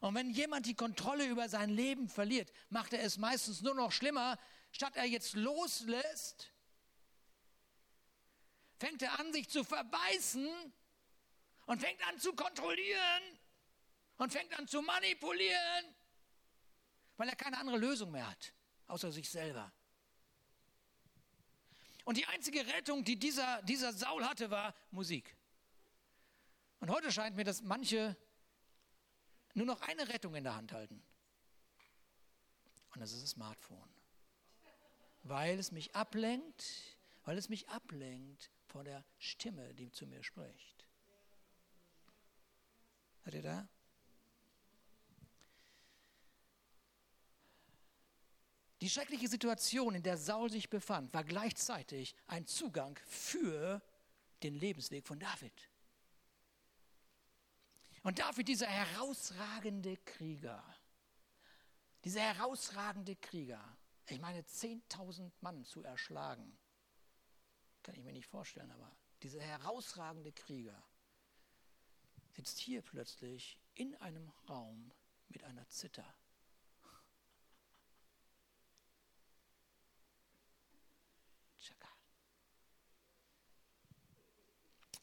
[0.00, 3.92] Und wenn jemand die Kontrolle über sein Leben verliert, macht er es meistens nur noch
[3.92, 4.36] schlimmer.
[4.70, 6.52] Statt er jetzt loslässt,
[8.78, 10.72] fängt er an, sich zu verbeißen
[11.66, 13.22] und fängt an zu kontrollieren
[14.18, 15.94] und fängt an zu manipulieren,
[17.16, 18.52] weil er keine andere Lösung mehr hat,
[18.86, 19.72] außer sich selber.
[22.04, 25.36] Und die einzige Rettung, die dieser, dieser Saul hatte, war Musik.
[26.80, 28.16] Und heute scheint mir, dass manche
[29.54, 31.02] nur noch eine Rettung in der Hand halten.
[32.94, 33.97] Und das ist das Smartphone.
[35.28, 40.86] Weil es mich ablenkt, weil es mich ablenkt von der Stimme, die zu mir spricht.
[43.24, 43.68] Seid ihr da?
[48.80, 53.82] Die schreckliche Situation, in der Saul sich befand, war gleichzeitig ein Zugang für
[54.42, 55.68] den Lebensweg von David.
[58.02, 60.64] Und David, dieser herausragende Krieger,
[62.04, 63.77] dieser herausragende Krieger,
[64.10, 66.58] ich meine, 10.000 Mann zu erschlagen,
[67.82, 70.82] kann ich mir nicht vorstellen, aber dieser herausragende Krieger
[72.34, 74.92] sitzt hier plötzlich in einem Raum
[75.28, 76.14] mit einer Zither.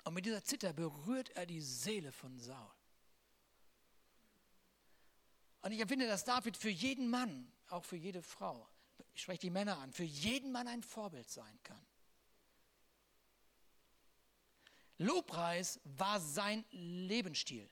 [0.06, 2.72] Und mit dieser Zither berührt er die Seele von Saul.
[5.64, 8.70] Und ich empfinde, dass David für jeden Mann, auch für jede Frau,
[9.16, 11.80] ich spreche die Männer an, für jeden Mann ein Vorbild sein kann.
[14.98, 17.70] Lobpreis war sein Lebensstil.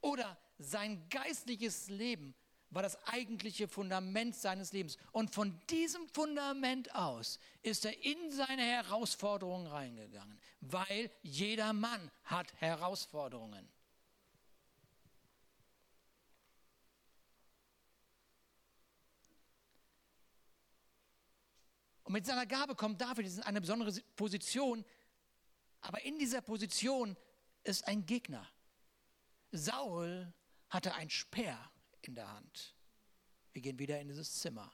[0.00, 2.34] Oder sein geistliches Leben
[2.70, 4.96] war das eigentliche Fundament seines Lebens.
[5.12, 12.52] Und von diesem Fundament aus ist er in seine Herausforderungen reingegangen, weil jeder Mann hat
[12.54, 13.68] Herausforderungen.
[22.10, 24.84] Und mit seiner Gabe kommt David in eine besondere Position,
[25.80, 27.16] aber in dieser Position
[27.62, 28.44] ist ein Gegner.
[29.52, 30.34] Saul
[30.70, 31.56] hatte ein Speer
[32.02, 32.74] in der Hand.
[33.52, 34.72] Wir gehen wieder in dieses Zimmer.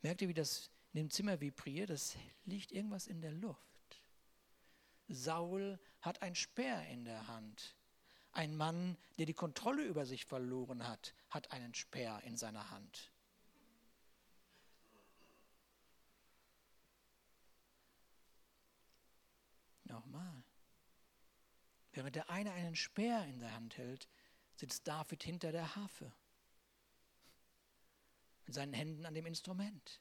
[0.00, 1.90] Merkt ihr, wie das in dem Zimmer vibriert?
[1.90, 2.16] Das
[2.46, 4.02] liegt irgendwas in der Luft.
[5.08, 7.76] Saul hat ein Speer in der Hand.
[8.30, 13.11] Ein Mann, der die Kontrolle über sich verloren hat, hat einen Speer in seiner Hand.
[19.92, 20.42] Nochmal.
[21.92, 24.08] Während der eine einen Speer in der Hand hält,
[24.56, 26.10] sitzt David hinter der Harfe.
[28.46, 30.00] Mit seinen Händen an dem Instrument.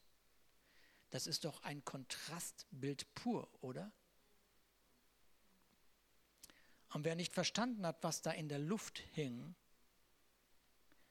[1.10, 3.92] Das ist doch ein Kontrastbild pur, oder?
[6.94, 9.56] Und wer nicht verstanden hat, was da in der Luft hing,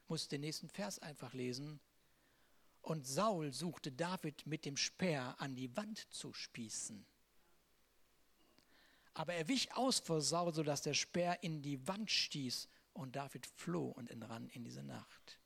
[0.08, 1.80] muss den nächsten Vers einfach lesen.
[2.80, 7.04] Und Saul suchte David mit dem Speer an die Wand zu spießen.
[9.14, 13.46] Aber er wich aus vor Saul, sodass der Speer in die Wand stieß und David
[13.46, 15.40] floh und entrann in diese Nacht.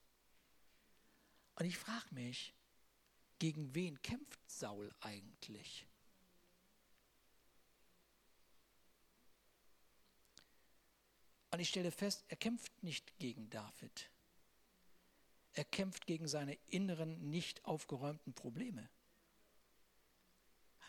[1.55, 2.53] Und ich frage mich,
[3.39, 5.87] gegen wen kämpft Saul eigentlich?
[11.51, 14.09] Und ich stelle fest, er kämpft nicht gegen David.
[15.53, 18.89] Er kämpft gegen seine inneren, nicht aufgeräumten Probleme.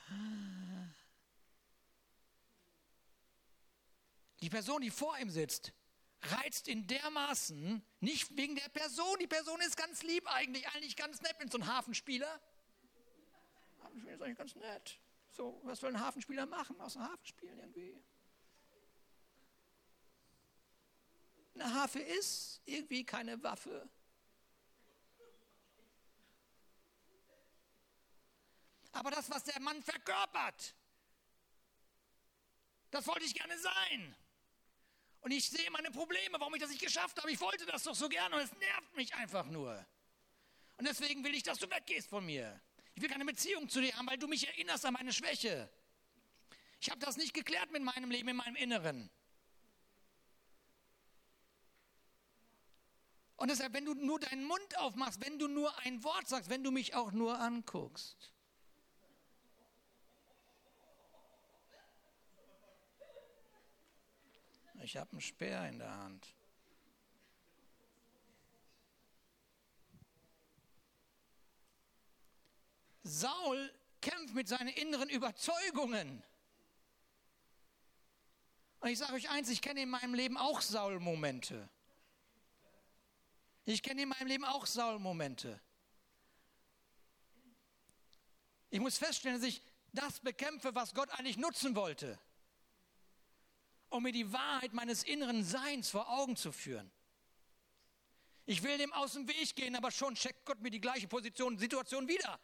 [0.09, 0.76] Ah.
[4.47, 5.73] Die Person, die vor ihm sitzt,
[6.23, 11.21] reizt ihn dermaßen, nicht wegen der Person, die Person ist ganz lieb eigentlich, eigentlich ganz
[11.21, 12.41] nett, wenn so ein Hafenspieler.
[13.83, 15.01] Hafenspieler ist eigentlich ganz nett.
[15.33, 18.01] So, was soll ein Hafenspieler machen, außer Hafen spielen irgendwie?
[21.55, 23.91] Eine Harfe ist irgendwie keine Waffe.
[28.93, 30.77] Aber das, was der Mann verkörpert,
[32.93, 34.17] das wollte ich gerne sein.
[35.21, 37.31] Und ich sehe meine Probleme, warum ich das nicht geschafft habe.
[37.31, 39.85] Ich wollte das doch so gerne und es nervt mich einfach nur.
[40.77, 42.61] Und deswegen will ich, dass du weggehst von mir.
[42.95, 45.71] Ich will keine Beziehung zu dir haben, weil du mich erinnerst an meine Schwäche.
[46.81, 49.11] Ich habe das nicht geklärt mit meinem Leben, in meinem Inneren.
[53.37, 56.65] Und deshalb, wenn du nur deinen Mund aufmachst, wenn du nur ein Wort sagst, wenn
[56.65, 58.33] du mich auch nur anguckst,
[64.87, 66.33] Ich habe einen Speer in der Hand.
[73.03, 76.23] Saul kämpft mit seinen inneren Überzeugungen.
[78.79, 81.69] Und ich sage euch eins, ich kenne in meinem Leben auch Saul-Momente.
[83.65, 85.61] Ich kenne in meinem Leben auch Saul-Momente.
[88.71, 89.63] Ich muss feststellen, dass ich
[89.93, 92.21] das bekämpfe, was Gott eigentlich nutzen wollte
[93.89, 96.91] um mir die Wahrheit meines inneren Seins vor Augen zu führen.
[98.45, 101.59] Ich will dem aus dem Weg gehen, aber schon checkt Gott mir die gleiche Position,
[101.59, 102.39] Situation wieder.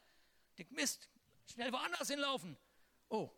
[0.59, 1.09] Denkt, Mist,
[1.47, 2.57] schnell woanders hinlaufen.
[3.09, 3.31] Oh,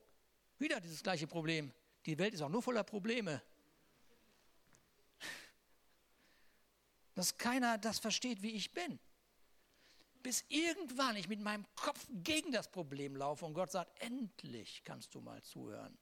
[0.58, 1.72] wieder dieses gleiche Problem.
[2.06, 3.42] Die Welt ist auch nur voller Probleme.
[7.14, 8.98] Dass keiner das versteht, wie ich bin.
[10.22, 15.14] Bis irgendwann ich mit meinem Kopf gegen das Problem laufe und Gott sagt, endlich kannst
[15.14, 15.98] du mal zuhören.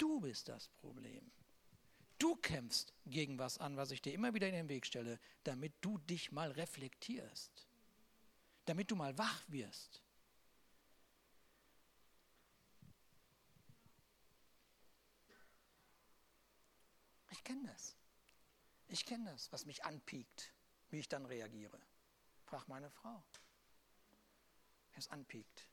[0.00, 1.30] Du bist das Problem.
[2.18, 5.74] Du kämpfst gegen was an, was ich dir immer wieder in den Weg stelle, damit
[5.82, 7.66] du dich mal reflektierst.
[8.64, 10.02] Damit du mal wach wirst.
[17.30, 17.94] Ich kenne das.
[18.88, 20.50] Ich kenne das, was mich anpiekt,
[20.88, 21.78] wie ich dann reagiere.
[22.46, 23.22] Frag meine Frau.
[24.92, 25.68] Wenn es anpiekt.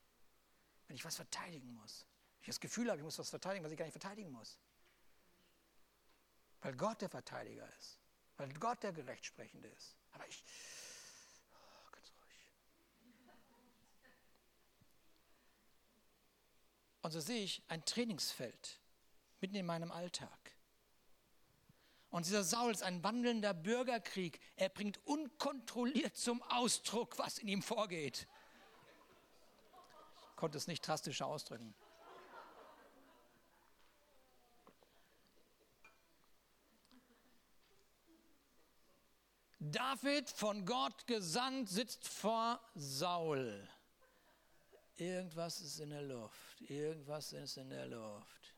[0.86, 2.04] Wenn ich was verteidigen muss.
[2.48, 4.56] Ich das Gefühl habe, ich muss was verteidigen, was ich gar nicht verteidigen muss.
[6.62, 7.98] Weil Gott der Verteidiger ist.
[8.38, 9.98] Weil Gott der Gerechtsprechende ist.
[10.12, 10.42] Aber ich,
[11.52, 12.32] oh, ganz ruhig.
[17.02, 18.80] Und so sehe ich ein Trainingsfeld
[19.42, 20.56] mitten in meinem Alltag.
[22.08, 24.40] Und dieser Saul ist ein wandelnder Bürgerkrieg.
[24.56, 28.26] Er bringt unkontrolliert zum Ausdruck, was in ihm vorgeht.
[30.30, 31.74] Ich konnte es nicht drastischer ausdrücken.
[39.70, 43.68] David von Gott gesandt sitzt vor Saul.
[44.96, 46.60] Irgendwas ist in der Luft.
[46.68, 48.54] Irgendwas ist in der Luft.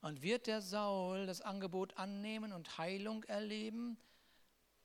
[0.00, 3.96] Und wird der Saul das Angebot annehmen und Heilung erleben?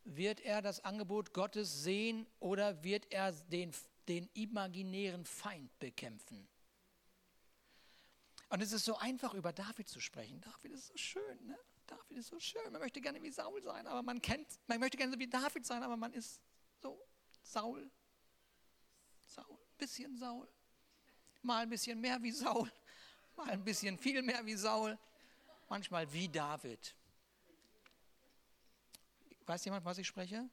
[0.03, 3.71] Wird er das Angebot Gottes sehen oder wird er den,
[4.07, 6.47] den imaginären Feind bekämpfen?
[8.49, 10.39] Und es ist so einfach, über David zu sprechen.
[10.41, 11.57] David ist so schön, ne?
[11.87, 12.71] David ist so schön.
[12.71, 15.81] Man möchte gerne wie Saul sein, aber man kennt, man möchte gerne wie David sein,
[15.83, 16.39] aber man ist
[16.81, 17.01] so
[17.41, 17.89] Saul.
[19.25, 20.47] Saul, bisschen Saul.
[21.41, 22.71] Mal ein bisschen mehr wie Saul
[23.37, 24.97] mal ein bisschen viel mehr wie Saul,
[25.69, 26.95] manchmal wie David.
[29.45, 30.49] Weiß jemand, was ich spreche?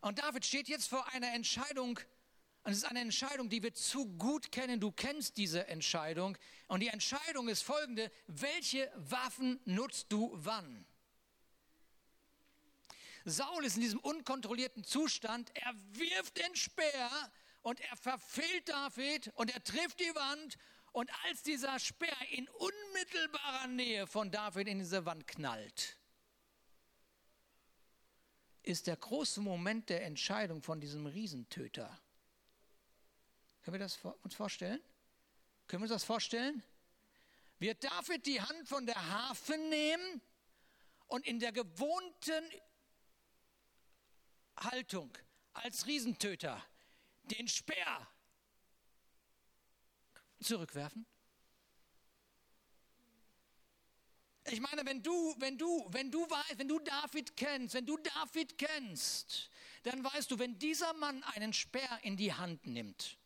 [0.00, 2.00] Und David steht jetzt vor einer Entscheidung,
[2.64, 4.80] und es ist eine Entscheidung, die wir zu gut kennen.
[4.80, 6.38] Du kennst diese Entscheidung.
[6.66, 10.86] Und die Entscheidung ist folgende: Welche Waffen nutzt du wann?
[13.26, 15.50] Saul ist in diesem unkontrollierten Zustand.
[15.54, 17.10] Er wirft den Speer
[17.62, 20.56] und er verfehlt David und er trifft die Wand
[20.92, 25.98] und als dieser Speer in unmittelbarer Nähe von David in diese Wand knallt,
[28.62, 31.98] ist der große Moment der Entscheidung von diesem Riesentöter.
[33.64, 34.78] Können wir das uns vorstellen?
[35.66, 36.62] Können wir uns das vorstellen?
[37.58, 40.20] Wird David die Hand von der Harfe nehmen
[41.06, 42.44] und in der gewohnten
[44.58, 45.16] Haltung
[45.54, 46.62] als Riesentöter
[47.22, 48.06] den Speer
[50.40, 51.06] zurückwerfen?
[54.50, 57.96] Ich meine, wenn du, wenn du, wenn du weißt, wenn du David kennst, wenn du
[57.96, 59.48] David kennst,
[59.84, 63.16] dann weißt du, wenn dieser Mann einen Speer in die Hand nimmt,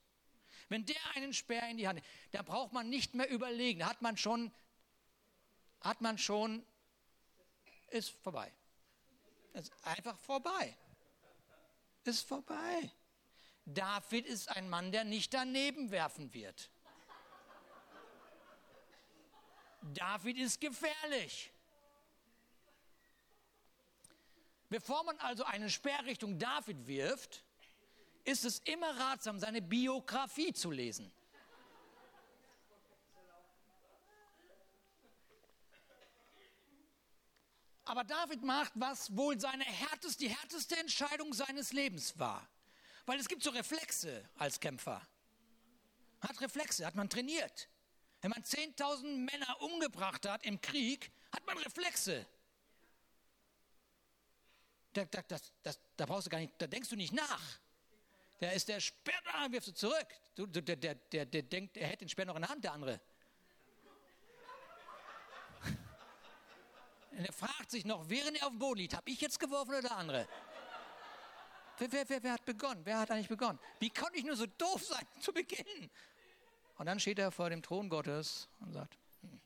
[0.68, 4.02] wenn der einen Speer in die Hand nimmt, dann braucht man nicht mehr überlegen, hat
[4.02, 4.52] man schon,
[5.80, 6.64] hat man schon,
[7.88, 8.52] ist vorbei.
[9.54, 10.76] Ist einfach vorbei.
[12.04, 12.92] Ist vorbei.
[13.64, 16.70] David ist ein Mann, der nicht daneben werfen wird.
[19.82, 21.50] David ist gefährlich.
[24.68, 27.42] Bevor man also eine Sperrrichtung David wirft,
[28.28, 31.10] ist es immer ratsam, seine Biografie zu lesen.
[37.86, 42.46] Aber David macht, was wohl seine härteste, die härteste Entscheidung seines Lebens war.
[43.06, 45.00] Weil es gibt so Reflexe als Kämpfer.
[46.20, 47.66] Hat Reflexe, hat man trainiert.
[48.20, 52.26] Wenn man 10.000 Männer umgebracht hat im Krieg, hat man Reflexe.
[54.92, 57.58] Da, da, das, das, da brauchst du gar nicht, da denkst du nicht nach.
[58.40, 60.06] Der ist der Speer da, wirfst du zurück.
[60.34, 62.72] Du, der, der, der, der denkt, er hätte den Speer noch in der Hand, der
[62.72, 63.00] andere.
[67.10, 69.70] Und er fragt sich noch, während er auf dem Boden liegt, habe ich jetzt geworfen
[69.70, 70.28] oder der andere?
[71.78, 72.80] Wer, wer, wer, wer hat begonnen?
[72.84, 73.58] Wer hat eigentlich begonnen?
[73.80, 75.90] Wie konnte ich nur so doof sein zu Beginn?
[76.76, 79.40] Und dann steht er vor dem Thron Gottes und sagt, hm,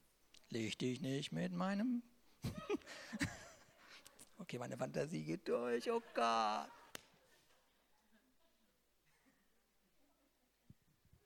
[0.51, 2.03] leg dich nicht mit meinem...
[4.39, 6.82] okay, meine Fantasie geht durch, oh Gott.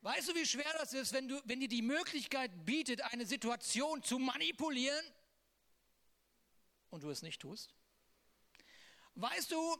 [0.06, 4.04] Weißt du, wie schwer das ist, wenn, du, wenn dir die Möglichkeit bietet, eine Situation
[4.04, 5.04] zu manipulieren
[6.90, 7.74] und du es nicht tust?
[9.16, 9.76] Weißt du,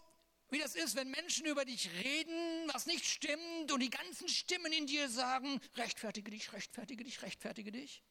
[0.49, 4.73] wie das ist, wenn Menschen über dich reden, was nicht stimmt und die ganzen Stimmen
[4.73, 8.03] in dir sagen, rechtfertige dich, rechtfertige dich, rechtfertige dich?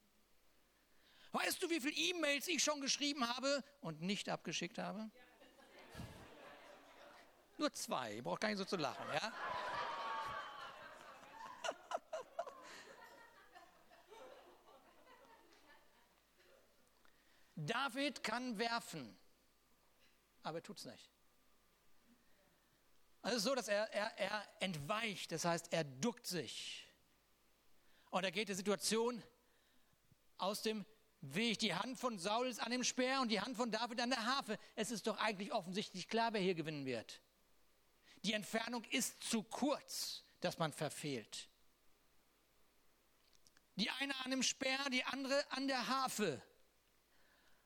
[1.34, 5.12] Weißt du, wie viele E-Mails ich schon geschrieben habe und nicht abgeschickt habe?
[7.58, 9.34] Nur zwei, braucht gar nicht so zu lachen, ja?
[17.56, 19.18] David kann werfen,
[20.44, 21.10] aber er tut es nicht.
[23.22, 26.86] Also so, dass er, er, er entweicht, das heißt, er duckt sich.
[28.12, 29.24] Und er geht der Situation
[30.38, 30.86] aus dem
[31.22, 31.60] Weg.
[31.60, 34.26] Die Hand von Saul ist an dem Speer und die Hand von David an der
[34.26, 34.60] Harfe.
[34.76, 37.22] Es ist doch eigentlich offensichtlich klar, wer hier gewinnen wird.
[38.24, 41.50] Die Entfernung ist zu kurz, dass man verfehlt.
[43.76, 46.42] Die eine an dem Speer, die andere an der Harfe.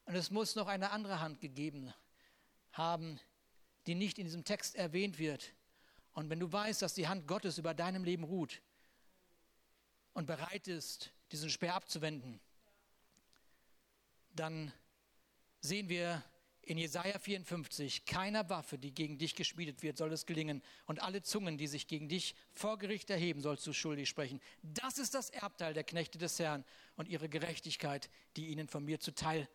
[0.10, 1.94] Und es muss noch eine andere Hand gegeben
[2.72, 3.20] haben,
[3.86, 5.54] die nicht in diesem Text erwähnt wird.
[6.14, 8.60] Und wenn du weißt, dass die Hand Gottes über deinem Leben ruht
[10.14, 12.40] und bereit ist, diesen Speer abzuwenden,
[14.32, 14.74] dann
[15.62, 16.24] sehen wir
[16.64, 20.64] in Jesaja 54, keiner Waffe, die gegen dich geschmiedet wird, soll es gelingen.
[20.88, 24.42] Und alle Zungen, die sich gegen dich vor Gericht erheben, sollst du schuldig sprechen.
[24.64, 29.00] Das ist das Erbteil der Knechte des Herrn und ihre Gerechtigkeit, die ihnen von mir
[29.00, 29.50] zuteil wird,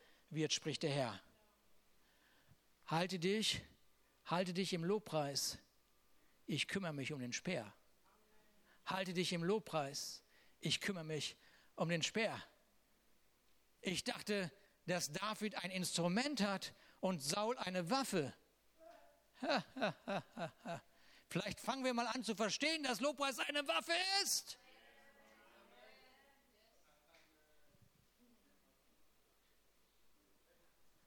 [0.52, 1.20] spricht der Herr.
[2.86, 3.62] Halte dich,
[4.26, 5.58] halte dich im Lobpreis.
[6.46, 7.72] Ich kümmere mich um den Speer.
[8.86, 10.22] Halte dich im Lobpreis.
[10.60, 11.36] Ich kümmere mich
[11.76, 12.42] um den Speer.
[13.80, 14.50] Ich dachte,
[14.86, 18.34] dass David ein Instrument hat und Saul eine Waffe.
[21.28, 24.58] Vielleicht fangen wir mal an zu verstehen, dass Lobpreis eine Waffe ist.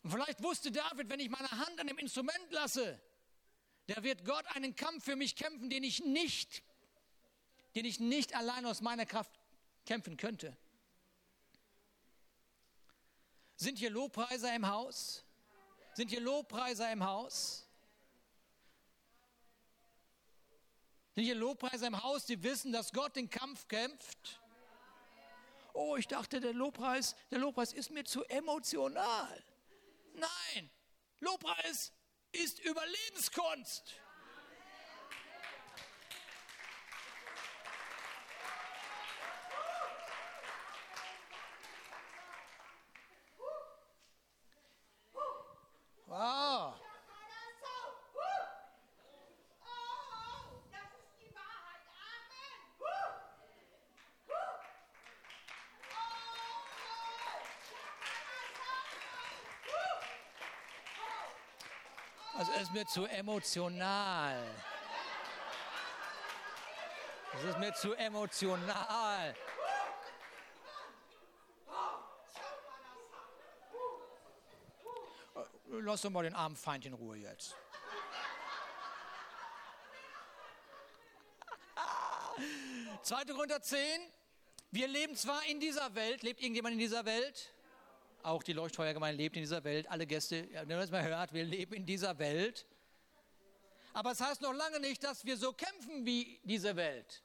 [0.08, 2.98] Und vielleicht wusste David, wenn ich meine Hand an dem Instrument lasse,
[3.88, 6.64] da wird Gott einen Kampf für mich kämpfen, den ich nicht,
[7.76, 9.38] den ich nicht allein aus meiner Kraft
[9.86, 10.56] kämpfen könnte.
[13.58, 15.26] Sind hier Lobpreiser im Haus?
[15.94, 17.68] Sind hier Lobpreiser im Haus?
[21.16, 24.40] Sind hier Lobpreiser im Haus, die wissen, dass Gott den Kampf kämpft?
[25.74, 29.44] Oh, ich dachte, der Lobpreis, der Lobpreis ist mir zu emotional.
[30.18, 30.72] Nein,
[31.20, 31.94] Lobpreis
[32.32, 33.94] ist Überlebenskunst.
[46.08, 46.74] Wow.
[62.38, 64.42] Also es ist mir zu emotional.
[67.34, 69.36] Es ist mir zu emotional.
[75.70, 77.56] Lass doch mal den armen Feind in Ruhe jetzt.
[83.04, 83.80] Zweite Korinther 10.
[84.72, 87.54] Wir leben zwar in dieser Welt, lebt irgendjemand in dieser Welt?
[88.24, 89.90] Auch die Leuchtfeuergemeinde lebt in dieser Welt.
[89.90, 92.66] Alle Gäste, wenn man das mal hört, wir leben in dieser Welt.
[93.98, 97.24] Aber es das heißt noch lange nicht, dass wir so kämpfen wie diese Welt.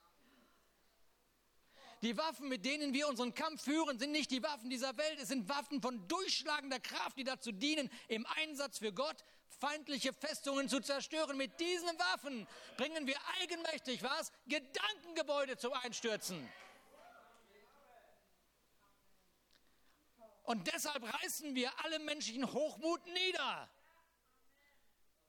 [2.00, 5.18] Die Waffen, mit denen wir unseren Kampf führen, sind nicht die Waffen dieser Welt.
[5.20, 9.22] Es sind Waffen von durchschlagender Kraft, die dazu dienen, im Einsatz für Gott
[9.60, 11.36] feindliche Festungen zu zerstören.
[11.36, 12.48] Mit diesen Waffen
[12.78, 14.32] bringen wir eigenmächtig was?
[14.46, 16.48] Gedankengebäude zum Einstürzen.
[20.44, 23.68] Und deshalb reißen wir alle menschlichen Hochmut nieder,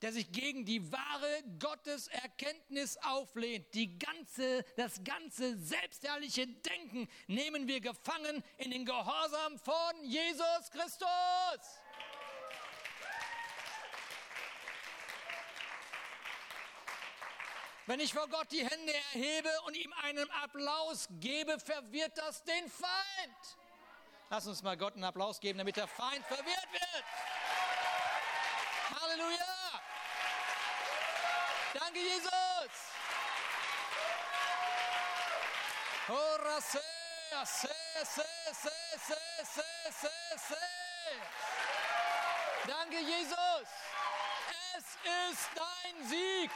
[0.04, 3.74] der sich gegen die wahre Gotteserkenntnis auflehnt.
[3.74, 11.08] Die ganze, das ganze selbstherrliche Denken nehmen wir gefangen in den Gehorsam von Jesus Christus.
[17.86, 22.70] Wenn ich vor Gott die Hände erhebe und ihm einen Applaus gebe, verwirrt das den
[22.70, 23.58] Feind.
[24.30, 27.04] Lass uns mal Gott einen Applaus geben, damit der Feind verwirrt wird.
[29.00, 29.53] Halleluja!
[31.74, 32.94] Danke, Jesus.
[42.68, 43.68] Danke, Jesus.
[44.76, 46.52] Es ist dein Sieg.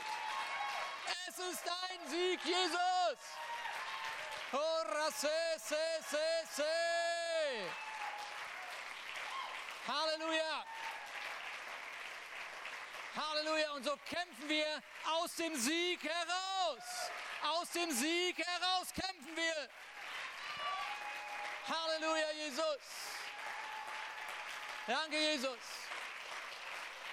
[1.27, 3.17] Es ist dein Sieg, Jesus.
[6.55, 7.71] Se.
[9.87, 10.76] Halleluja.
[13.17, 13.71] Halleluja.
[13.73, 16.83] Und so kämpfen wir aus dem Sieg heraus.
[17.43, 19.69] Aus dem Sieg heraus kämpfen wir.
[21.67, 22.77] Halleluja, Jesus.
[24.85, 25.59] Danke, Jesus.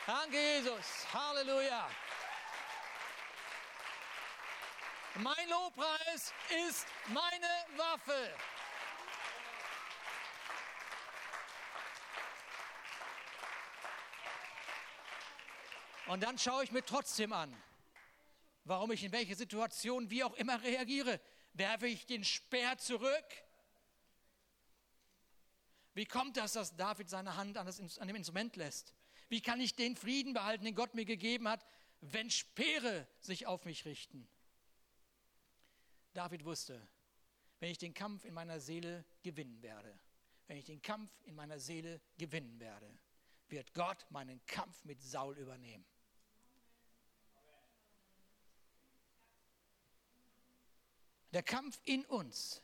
[0.07, 1.07] Danke, Jesus.
[1.13, 1.91] Halleluja.
[5.17, 6.33] Mein Lobpreis
[6.69, 8.35] ist meine Waffe.
[16.07, 17.55] Und dann schaue ich mir trotzdem an,
[18.65, 21.21] warum ich in welche Situation wie auch immer reagiere.
[21.55, 23.27] Werfe ich den Speer zurück?
[25.95, 28.95] Wie kommt das, dass David seine Hand an, das, an dem Instrument lässt?
[29.29, 31.65] Wie kann ich den Frieden behalten, den Gott mir gegeben hat,
[32.01, 34.29] wenn Speere sich auf mich richten?
[36.13, 36.87] David wusste,
[37.61, 39.99] wenn ich den Kampf in meiner Seele gewinnen werde,
[40.49, 42.99] wenn ich den Kampf in meiner Seele gewinnen werde,
[43.49, 45.85] wird Gott meinen Kampf mit Saul übernehmen.
[51.35, 52.63] Der Kampf in uns,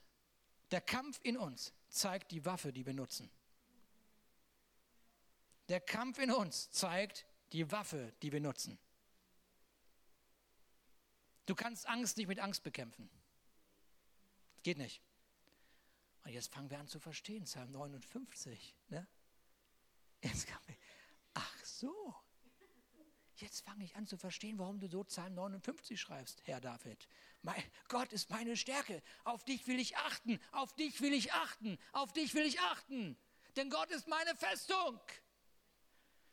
[0.70, 3.28] der Kampf in uns zeigt die Waffe, die wir nutzen.
[5.68, 8.78] Der Kampf in uns zeigt die Waffe, die wir nutzen.
[11.46, 13.10] Du kannst Angst nicht mit Angst bekämpfen.
[14.62, 15.02] Geht nicht.
[16.22, 18.76] Und jetzt fangen wir an zu verstehen, Psalm 59.
[18.88, 19.04] Ne?
[20.22, 20.76] Jetzt kann wir,
[21.34, 22.14] ach so,
[23.40, 27.08] Jetzt fange ich an zu verstehen, warum du so Psalm 59 schreibst, Herr David.
[27.42, 29.02] Mein Gott ist meine Stärke.
[29.24, 30.38] Auf dich will ich achten.
[30.52, 31.78] Auf dich will ich achten.
[31.92, 33.16] Auf dich will ich achten.
[33.56, 35.00] Denn Gott ist meine Festung.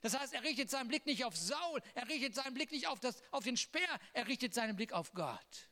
[0.01, 2.99] Das heißt, er richtet seinen Blick nicht auf Saul, er richtet seinen Blick nicht auf,
[2.99, 5.69] das, auf den Speer, er richtet seinen Blick auf Gott.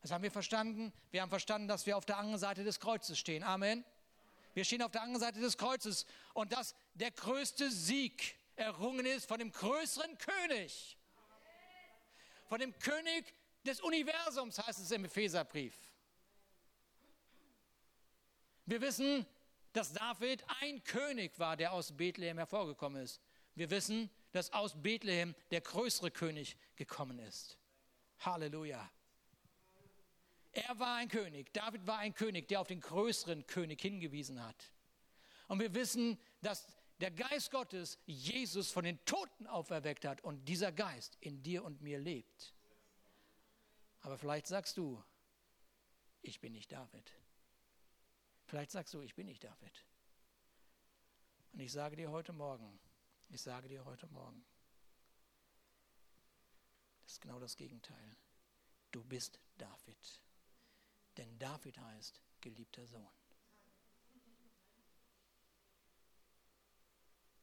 [0.00, 0.92] Das haben wir verstanden.
[1.10, 3.44] Wir haben verstanden, dass wir auf der anderen Seite des Kreuzes stehen.
[3.44, 3.84] Amen.
[4.54, 9.26] Wir stehen auf der anderen Seite des Kreuzes und dass der größte Sieg errungen ist
[9.26, 10.96] von dem größeren König.
[12.46, 13.34] Von dem König
[13.64, 15.74] des Universums heißt es im Epheserbrief.
[18.66, 19.26] Wir wissen,
[19.72, 23.20] dass David ein König war, der aus Bethlehem hervorgekommen ist.
[23.54, 27.58] Wir wissen, dass aus Bethlehem der größere König gekommen ist.
[28.20, 28.90] Halleluja.
[30.52, 34.72] Er war ein König, David war ein König, der auf den größeren König hingewiesen hat.
[35.46, 36.66] Und wir wissen, dass
[37.00, 41.80] der Geist Gottes Jesus von den Toten auferweckt hat und dieser Geist in dir und
[41.80, 42.54] mir lebt.
[44.00, 45.02] Aber vielleicht sagst du,
[46.22, 47.12] ich bin nicht David.
[48.46, 49.86] Vielleicht sagst du, ich bin nicht David.
[51.52, 52.78] Und ich sage dir heute Morgen,
[53.28, 54.44] ich sage dir heute Morgen,
[57.02, 58.16] das ist genau das Gegenteil.
[58.90, 60.22] Du bist David.
[61.16, 63.19] Denn David heißt geliebter Sohn.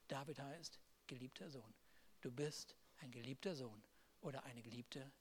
[0.07, 1.73] David heißt geliebter Sohn.
[2.21, 3.83] Du bist ein geliebter Sohn
[4.21, 5.11] oder eine geliebte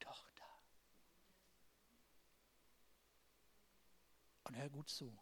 [0.00, 0.44] Tochter.
[4.44, 5.16] Und hör gut zu.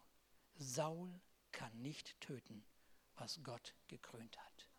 [0.55, 1.19] Saul
[1.51, 2.63] kann nicht töten,
[3.15, 4.69] was Gott gekrönt hat.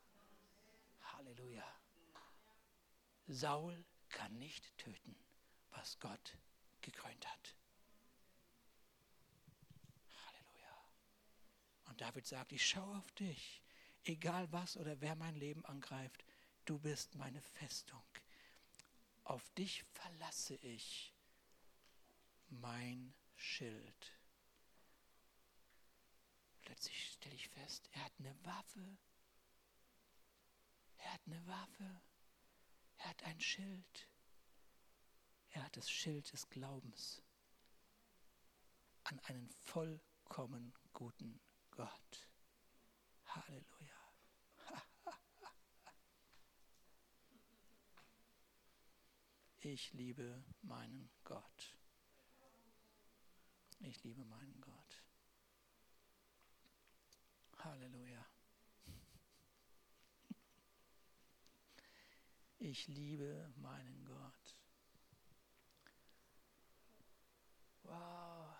[1.00, 1.66] Halleluja.
[3.26, 5.16] Saul kann nicht töten,
[5.70, 6.38] was Gott
[6.80, 7.56] gekrönt hat.
[10.24, 10.88] Halleluja.
[11.86, 13.62] Und David sagt, ich schaue auf dich
[14.08, 16.24] egal was oder wer mein Leben angreift,
[16.64, 18.02] du bist meine Festung.
[19.24, 21.14] Auf dich verlasse ich
[22.48, 24.18] mein Schild.
[26.62, 28.98] Plötzlich stelle ich fest, er hat eine Waffe.
[30.98, 32.00] Er hat eine Waffe.
[32.98, 34.08] Er hat ein Schild.
[35.50, 37.22] Er hat das Schild des Glaubens
[39.04, 41.40] an einen vollkommen guten
[41.70, 42.28] Gott.
[43.26, 43.95] Halleluja.
[49.68, 51.76] Ich liebe meinen Gott.
[53.80, 55.02] Ich liebe meinen Gott.
[57.58, 58.24] Halleluja.
[62.58, 64.56] Ich liebe meinen Gott.
[67.82, 68.56] Wow.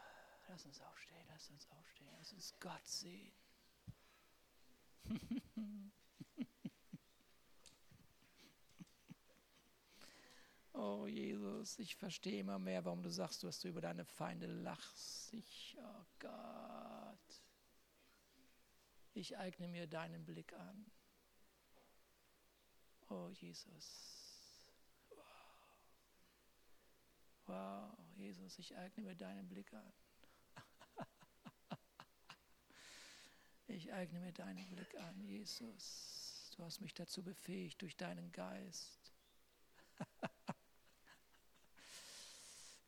[0.49, 3.33] Lass uns aufstehen, lass uns aufstehen, lass uns Gott sehen.
[11.07, 15.33] Jesus, ich verstehe immer mehr, warum du sagst, dass du über deine Feinde lachst.
[15.33, 17.43] Ich, oh Gott,
[19.15, 20.91] ich eigne mir deinen Blick an.
[23.09, 24.71] Oh Jesus.
[25.09, 25.17] Wow.
[27.47, 29.93] Wow, Jesus, ich eigne mir deinen Blick an.
[33.69, 36.53] Ich eigne mir deinen Blick an, Jesus.
[36.57, 39.13] Du hast mich dazu befähigt durch deinen Geist.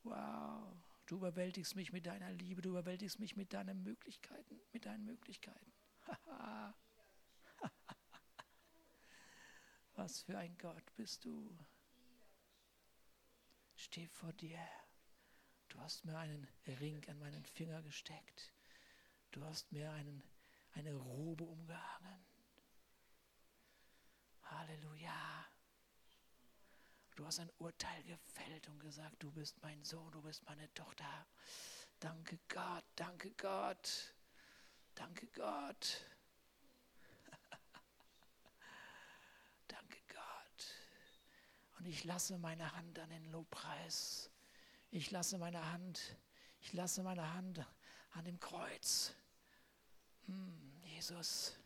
[0.03, 0.77] wow,
[1.07, 5.73] du überwältigst mich mit deiner Liebe, du überwältigst mich mit deinen Möglichkeiten, mit deinen Möglichkeiten.
[9.95, 11.59] Was für ein Gott bist du.
[13.75, 14.59] Steh vor dir.
[15.69, 18.53] Du hast mir einen Ring an meinen Finger gesteckt.
[19.31, 20.23] Du hast mir einen
[20.79, 22.25] eine Robe umgehangen.
[24.43, 25.48] Halleluja.
[27.19, 31.27] Du hast ein Urteil gefällt und gesagt, du bist mein Sohn, du bist meine Tochter.
[31.99, 34.15] Danke Gott, danke Gott,
[34.95, 36.07] danke Gott.
[39.67, 40.65] danke Gott.
[41.81, 44.31] Und ich lasse meine Hand an den Lobpreis.
[44.93, 46.17] Ich lasse meine Hand,
[46.61, 47.67] ich lasse meine Hand
[48.13, 49.13] an dem Kreuz.
[50.27, 51.59] Hm, Jesus.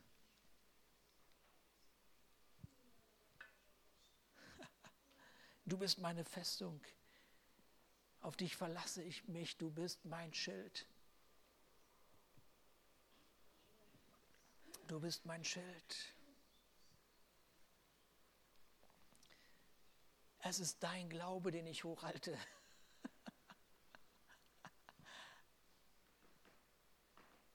[5.64, 6.80] Du bist meine Festung.
[8.20, 9.56] Auf dich verlasse ich mich.
[9.56, 10.86] Du bist mein Schild.
[14.88, 16.14] Du bist mein Schild.
[20.40, 22.36] Es ist dein Glaube, den ich hochhalte.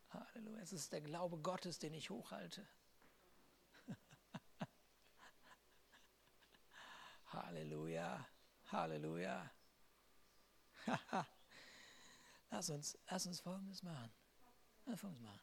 [0.09, 0.61] Halleluja.
[0.61, 2.65] Es ist der Glaube Gottes, den ich hochhalte.
[8.71, 9.51] Halleluja.
[12.49, 14.11] Lass, uns, lass uns Folgendes machen.
[14.85, 15.41] Lass Folgendes machen.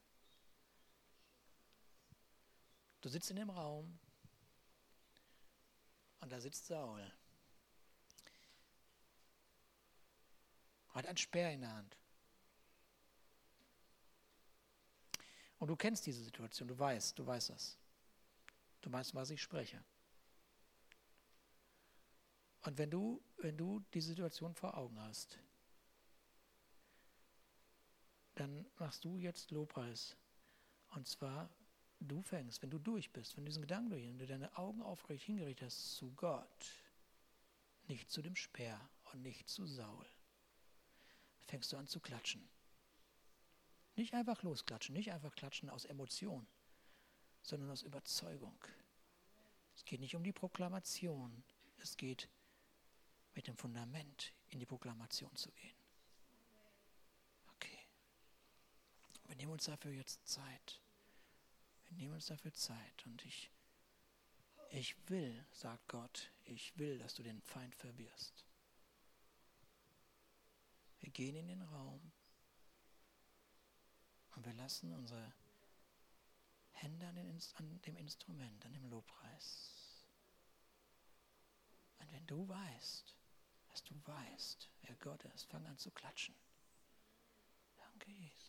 [3.03, 3.99] Du sitzt in dem Raum
[6.21, 7.13] und da sitzt Saul.
[10.89, 11.99] Hat ein Speer in der Hand.
[15.59, 17.77] Und du kennst diese Situation, du weißt, du weißt das.
[18.81, 19.85] Du weißt, was ich spreche.
[22.65, 25.39] Und wenn du, wenn du die Situation vor Augen hast,
[28.35, 30.17] dann machst du jetzt Lobpreis.
[30.89, 31.51] Und zwar,
[32.01, 34.83] du fängst, wenn du durch bist, wenn du diesen Gedanken durch, wenn du deine Augen
[34.83, 36.67] aufrecht hingerichtet hast zu Gott,
[37.87, 38.81] nicht zu dem Speer
[39.13, 40.07] und nicht zu Saul,
[41.47, 42.49] fängst du an zu klatschen.
[43.95, 46.47] Nicht einfach losklatschen, nicht einfach klatschen aus Emotion,
[47.43, 48.59] sondern aus Überzeugung.
[49.77, 51.45] Es geht nicht um die Proklamation,
[51.79, 52.29] es geht
[53.35, 55.77] mit dem Fundament in die Proklamation zu gehen.
[57.55, 57.79] Okay.
[59.27, 60.81] Wir nehmen uns dafür jetzt Zeit.
[61.87, 63.51] Wir nehmen uns dafür Zeit und ich,
[64.71, 68.45] ich will, sagt Gott, ich will, dass du den Feind verwirrst.
[71.01, 72.13] Wir gehen in den Raum
[74.35, 75.33] und wir lassen unsere
[76.73, 80.05] Hände an, den, an dem Instrument, an dem Lobpreis.
[81.99, 83.15] Und wenn du weißt,
[83.75, 86.37] dass du weißt, wer Gott ist, fang an zu klatschen.
[87.77, 88.44] Danke, Jesus.